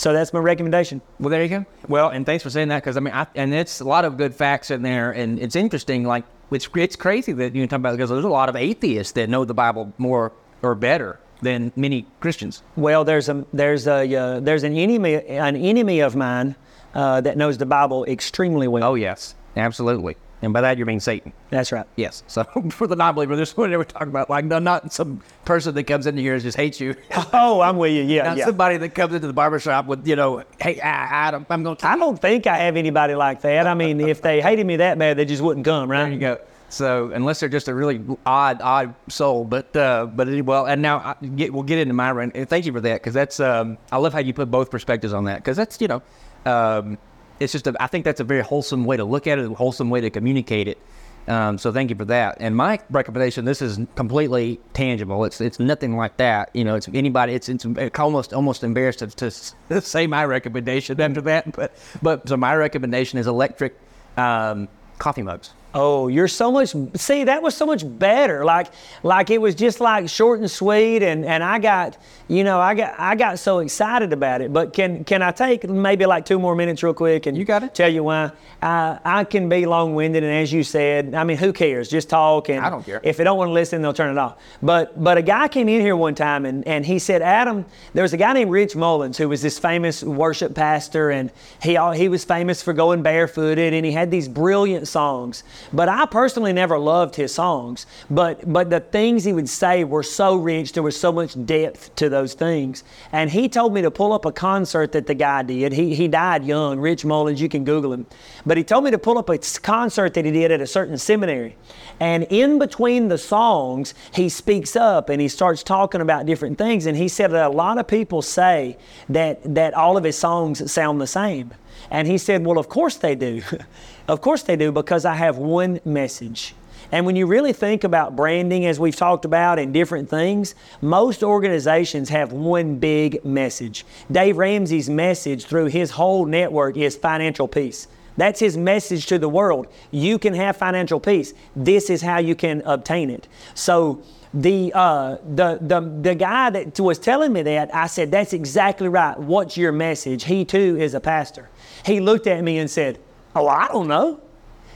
[0.00, 1.02] So that's my recommendation.
[1.18, 1.66] Well, there you go.
[1.86, 4.16] Well, and thanks for saying that because I mean, I, and it's a lot of
[4.16, 6.04] good facts in there, and it's interesting.
[6.04, 9.28] Like it's it's crazy that you talk about because there's a lot of atheists that
[9.28, 10.32] know the Bible more
[10.62, 12.62] or better than many Christians.
[12.76, 16.56] Well, there's a there's a uh, there's an enemy an enemy of mine
[16.94, 18.84] uh, that knows the Bible extremely well.
[18.84, 20.16] Oh yes, absolutely.
[20.42, 21.32] And by that, you mean Satan.
[21.50, 21.86] That's right.
[21.96, 22.22] Yes.
[22.26, 24.30] So for the non-believer, there's what we're talking about.
[24.30, 26.96] Like, not some person that comes into here and just hates you.
[27.32, 28.02] Oh, I'm with you.
[28.02, 28.24] Yeah.
[28.24, 28.46] Not yeah.
[28.46, 31.86] somebody that comes into the barbershop with, you know, hey, Adam, I'm going to.
[31.86, 33.66] I don't think I have anybody like that.
[33.66, 36.04] I mean, if they hated me that bad, they just wouldn't come, right?
[36.04, 36.40] There you go.
[36.70, 40.98] So unless they're just a really odd, odd soul, but uh, but well, and now
[40.98, 42.34] I get, we'll get into my rant.
[42.48, 45.24] Thank you for that because that's um, I love how you put both perspectives on
[45.24, 46.02] that because that's you know
[46.46, 46.96] um,
[47.40, 49.54] it's just a, I think that's a very wholesome way to look at it, a
[49.54, 50.78] wholesome way to communicate it.
[51.26, 52.38] Um, so thank you for that.
[52.40, 55.24] And my recommendation, this is completely tangible.
[55.24, 56.50] It's it's nothing like that.
[56.54, 57.34] You know, it's anybody.
[57.34, 57.66] It's it's
[57.98, 59.30] almost almost embarrassed to,
[59.68, 61.52] to say my recommendation after that.
[61.54, 63.78] But but so my recommendation is electric
[64.16, 64.68] um,
[64.98, 65.52] coffee mugs.
[65.72, 66.74] Oh, you're so much.
[66.96, 68.44] See, that was so much better.
[68.44, 68.68] Like,
[69.04, 71.96] like it was just like short and sweet, and and I got,
[72.26, 74.52] you know, I got I got so excited about it.
[74.52, 77.62] But can can I take maybe like two more minutes real quick and you got
[77.62, 77.72] it?
[77.72, 81.36] Tell you why I I can be long winded, and as you said, I mean,
[81.36, 81.88] who cares?
[81.88, 83.00] Just talk, and I don't care.
[83.04, 84.38] If they don't want to listen, they'll turn it off.
[84.62, 87.64] But but a guy came in here one time, and and he said, Adam,
[87.94, 91.30] there was a guy named Rich Mullins who was this famous worship pastor, and
[91.62, 95.44] he he was famous for going barefooted, and he had these brilliant songs.
[95.72, 97.86] But I personally never loved his songs.
[98.10, 100.72] But but the things he would say were so rich.
[100.72, 102.84] There was so much depth to those things.
[103.12, 105.72] And he told me to pull up a concert that the guy did.
[105.72, 106.80] He he died young.
[106.80, 107.40] Rich Mullins.
[107.40, 108.06] You can Google him.
[108.46, 110.98] But he told me to pull up a concert that he did at a certain
[110.98, 111.56] seminary.
[111.98, 116.86] And in between the songs, he speaks up and he starts talking about different things.
[116.86, 118.76] And he said that a lot of people say
[119.08, 121.52] that that all of his songs sound the same.
[121.90, 123.42] And he said, Well, of course they do.
[124.10, 126.54] of course they do, because I have one message.
[126.92, 131.22] And when you really think about branding, as we've talked about, and different things, most
[131.22, 133.86] organizations have one big message.
[134.10, 137.86] Dave Ramsey's message through his whole network is financial peace.
[138.16, 139.68] That's his message to the world.
[139.92, 141.32] You can have financial peace.
[141.54, 143.28] This is how you can obtain it.
[143.54, 144.02] So,
[144.32, 148.88] the, uh, the, the, the guy that was telling me that, I said, That's exactly
[148.88, 149.18] right.
[149.18, 150.24] What's your message?
[150.24, 151.48] He too is a pastor.
[151.84, 152.98] He looked at me and said,
[153.34, 154.20] Oh, I don't know.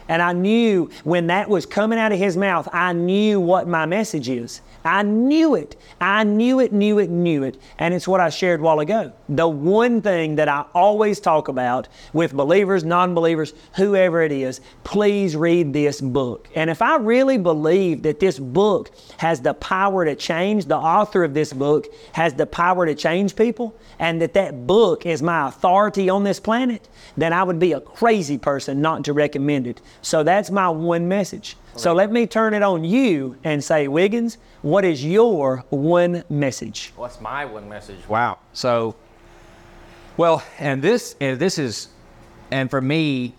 [0.08, 3.86] And I knew when that was coming out of his mouth, I knew what my
[3.86, 4.60] message is.
[4.84, 5.76] I knew it.
[5.98, 7.58] I knew it, knew it, knew it.
[7.78, 9.12] And it's what I shared while ago.
[9.30, 14.60] The one thing that I always talk about with believers, non believers, whoever it is,
[14.84, 16.48] please read this book.
[16.54, 21.24] And if I really believe that this book has the power to change, the author
[21.24, 25.48] of this book has the power to change people, and that that book is my
[25.48, 29.80] authority on this planet, then I would be a crazy person not to recommend it.
[30.02, 31.56] So that's my one message.
[31.76, 36.92] So let me turn it on you and say, Wiggins, what is your one message?
[36.96, 37.98] What's my one message?
[38.08, 38.38] Wow.
[38.52, 38.94] So,
[40.16, 41.88] well, and this and this is,
[42.50, 43.34] and for me,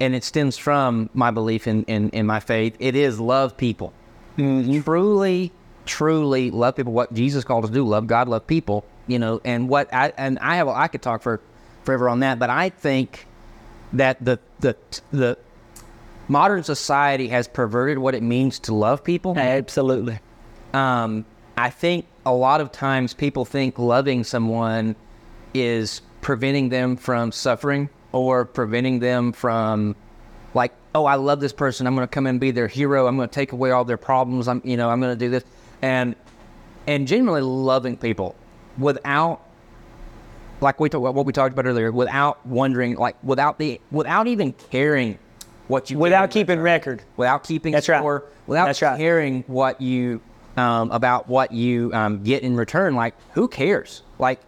[0.00, 2.76] and it stems from my belief in in, in my faith.
[2.78, 3.92] It is love people.
[4.38, 4.82] Mm-hmm.
[4.82, 5.52] Truly,
[5.84, 6.92] truly love people.
[6.92, 8.84] What Jesus called us to do: love God, love people.
[9.08, 11.40] You know, and what I and I have I could talk for
[11.82, 13.26] forever on that, but I think
[13.92, 14.76] that the the
[15.10, 15.38] the
[16.28, 19.36] modern society has perverted what it means to love people.
[19.36, 20.18] Absolutely.
[20.72, 21.24] Um,
[21.56, 24.96] I think a lot of times people think loving someone
[25.54, 29.96] is preventing them from suffering or preventing them from
[30.54, 31.86] like, oh, I love this person.
[31.86, 33.06] I'm going to come and be their hero.
[33.06, 34.48] I'm going to take away all their problems.
[34.48, 35.44] I'm, you know, I'm going to do this,
[35.80, 36.14] and
[36.86, 38.34] and genuinely loving people
[38.78, 39.40] without
[40.60, 44.52] like we talk, what we talked about earlier, without wondering, like without the without even
[44.52, 45.18] caring
[45.68, 47.02] what you Without keeping return record.
[47.16, 47.98] without keeping That's right.
[47.98, 48.98] score, without That's right.
[48.98, 50.20] caring what you
[50.56, 52.94] um, about what you um, get in return.
[52.94, 54.02] Like, who cares?
[54.18, 54.40] Like,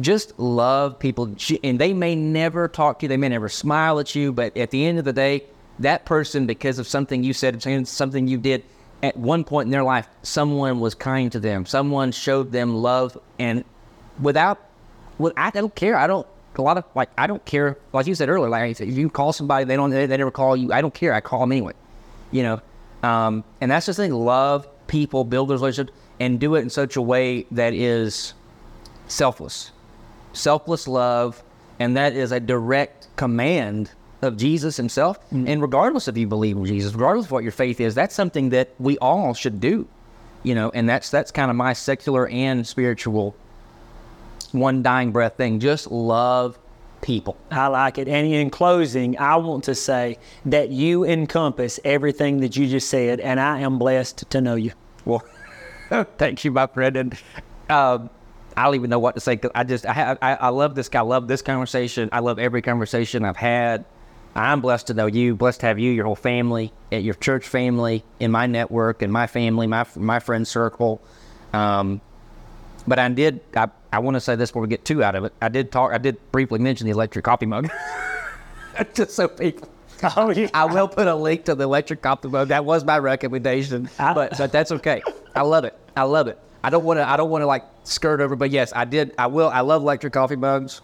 [0.00, 4.14] just love people, and they may never talk to you, they may never smile at
[4.14, 5.44] you, but at the end of the day,
[5.80, 8.64] that person, because of something you said, something you did
[9.02, 13.18] at one point in their life, someone was kind to them, someone showed them love,
[13.38, 13.64] and
[14.22, 14.58] without,
[15.18, 15.96] with, I don't care.
[15.96, 16.26] I don't.
[16.56, 17.78] A lot of like I don't care.
[17.92, 20.56] Like you said earlier, like if you call somebody, they don't, they, they never call
[20.56, 20.72] you.
[20.72, 21.14] I don't care.
[21.14, 21.72] I call them anyway
[22.30, 22.60] you know
[23.02, 26.96] um, and that's the thing love people build those relationships and do it in such
[26.96, 28.34] a way that is
[29.06, 29.72] selfless
[30.32, 31.42] selfless love
[31.78, 33.90] and that is a direct command
[34.22, 37.80] of jesus himself and regardless if you believe in jesus regardless of what your faith
[37.80, 39.88] is that's something that we all should do
[40.42, 43.34] you know and that's that's kind of my secular and spiritual
[44.52, 46.58] one dying breath thing just love
[47.02, 48.08] people I like it.
[48.08, 53.20] And in closing, I want to say that you encompass everything that you just said,
[53.20, 54.72] and I am blessed to know you.
[55.04, 55.24] Well,
[56.18, 56.96] thank you, my friend.
[56.96, 57.18] And
[57.68, 58.10] um,
[58.56, 59.40] I don't even know what to say.
[59.54, 61.00] I just, I, have, I, I love this guy.
[61.00, 62.08] I love this conversation.
[62.12, 63.84] I love every conversation I've had.
[64.34, 65.34] I'm blessed to know you.
[65.34, 69.12] Blessed to have you, your whole family, at your church family, in my network, and
[69.12, 71.02] my family, my my friend circle.
[71.52, 72.00] Um,
[72.86, 73.40] but I did.
[73.56, 75.32] I, I want to say this before we get too out of it.
[75.42, 75.92] I did talk.
[75.92, 77.68] I did briefly mention the electric coffee mug,
[78.94, 79.68] just so people.
[80.16, 80.48] Oh, yeah.
[80.54, 82.48] I will put a link to the electric coffee mug.
[82.48, 85.02] That was my recommendation, I- but but that's okay.
[85.34, 85.76] I love it.
[85.96, 86.38] I love it.
[86.62, 87.08] I don't want to.
[87.08, 89.14] I don't want to like skirt over, but yes, I did.
[89.18, 89.48] I will.
[89.48, 90.80] I love electric coffee mugs.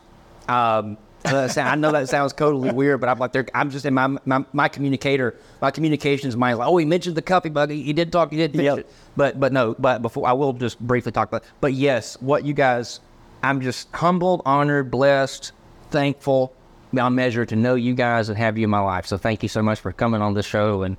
[0.49, 4.07] Um, I know that sounds totally weird, but I'm like, they're- I'm just in my
[4.25, 6.59] my, my communicator, my communications mind.
[6.59, 7.71] Like, oh, he mentioned the coffee mug.
[7.71, 8.31] He, did talk.
[8.31, 8.87] He did mention Yep.
[8.87, 8.93] it.
[9.17, 9.75] But but no.
[9.79, 11.45] But before I will just briefly talk about.
[11.61, 13.01] But yes, what you guys.
[13.43, 15.53] I'm just humbled, honored, blessed,
[15.91, 16.53] thankful
[16.93, 19.07] beyond measure to know you guys and have you in my life.
[19.07, 20.97] So thank you so much for coming on this show and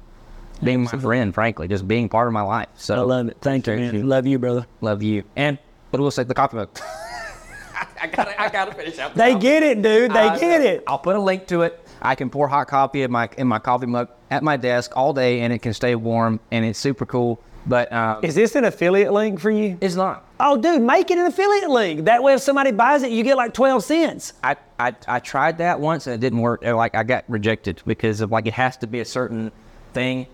[0.63, 2.67] being my friend, frankly, just being part of my life.
[2.75, 3.37] So I love it.
[3.41, 4.07] Thank you, man.
[4.07, 4.65] Love you, brother.
[4.81, 5.23] Love you.
[5.35, 5.57] And
[5.91, 6.69] but we'll say the coffee mug.
[8.01, 9.13] I gotta I gotta finish out.
[9.13, 9.41] the They coffee.
[9.41, 10.11] get it, dude.
[10.11, 10.83] They I- get it.
[10.87, 11.79] I'll put a link to it.
[12.01, 15.13] I can pour hot coffee in my in my coffee mug at my desk all
[15.13, 17.41] day and it can stay warm and it's super cool.
[17.67, 19.77] But um, Is this an affiliate link for you?
[19.81, 20.23] it's not.
[20.39, 22.05] Oh, dude, make it an affiliate link.
[22.05, 24.33] That way, if somebody buys it, you get like 12 cents.
[24.43, 26.63] I, I, I tried that once and it didn't work.
[26.63, 29.51] Like I got rejected because of like it has to be a certain
[29.93, 30.27] thing.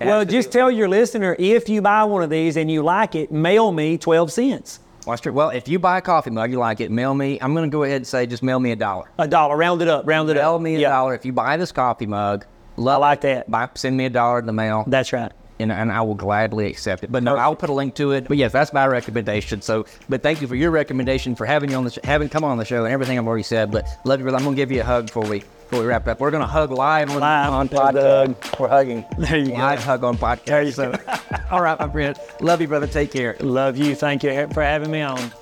[0.00, 3.30] Well, just tell your listener if you buy one of these and you like it,
[3.32, 4.80] mail me 12 cents.
[5.06, 5.32] Well, that's true.
[5.32, 7.38] Well, if you buy a coffee mug, you like it, mail me.
[7.40, 9.08] I'm going to go ahead and say just mail me a dollar.
[9.18, 10.60] A dollar, round it up, round it Mail up.
[10.60, 12.44] me a Yeah, dollar if you buy this coffee mug.
[12.76, 13.48] I Love like that.
[13.50, 15.30] Buy, send me a dollar in the mail, That's right.
[15.58, 17.12] And, and I will gladly accept it.
[17.12, 18.26] But no, I'll put a link to it.
[18.28, 19.62] But yes, that's my recommendation.
[19.62, 22.44] So, but thank you for your recommendation for having you on the sh- having come
[22.44, 23.70] on the show and everything I've already said.
[23.70, 24.38] But love you, brother.
[24.38, 26.20] I'm going to give you a hug before we before we wrap up.
[26.20, 27.52] We're going to hug live on, Live.
[27.52, 28.42] on podcast.
[28.44, 28.60] hug.
[28.60, 29.04] We're hugging.
[29.18, 29.58] There you Live go.
[29.62, 30.44] Live hug on podcast.
[30.44, 30.94] There you go.
[31.50, 32.18] All right, my friend.
[32.40, 32.86] Love you, brother.
[32.86, 33.36] Take care.
[33.40, 33.94] Love you.
[33.94, 35.32] Thank you for having me on.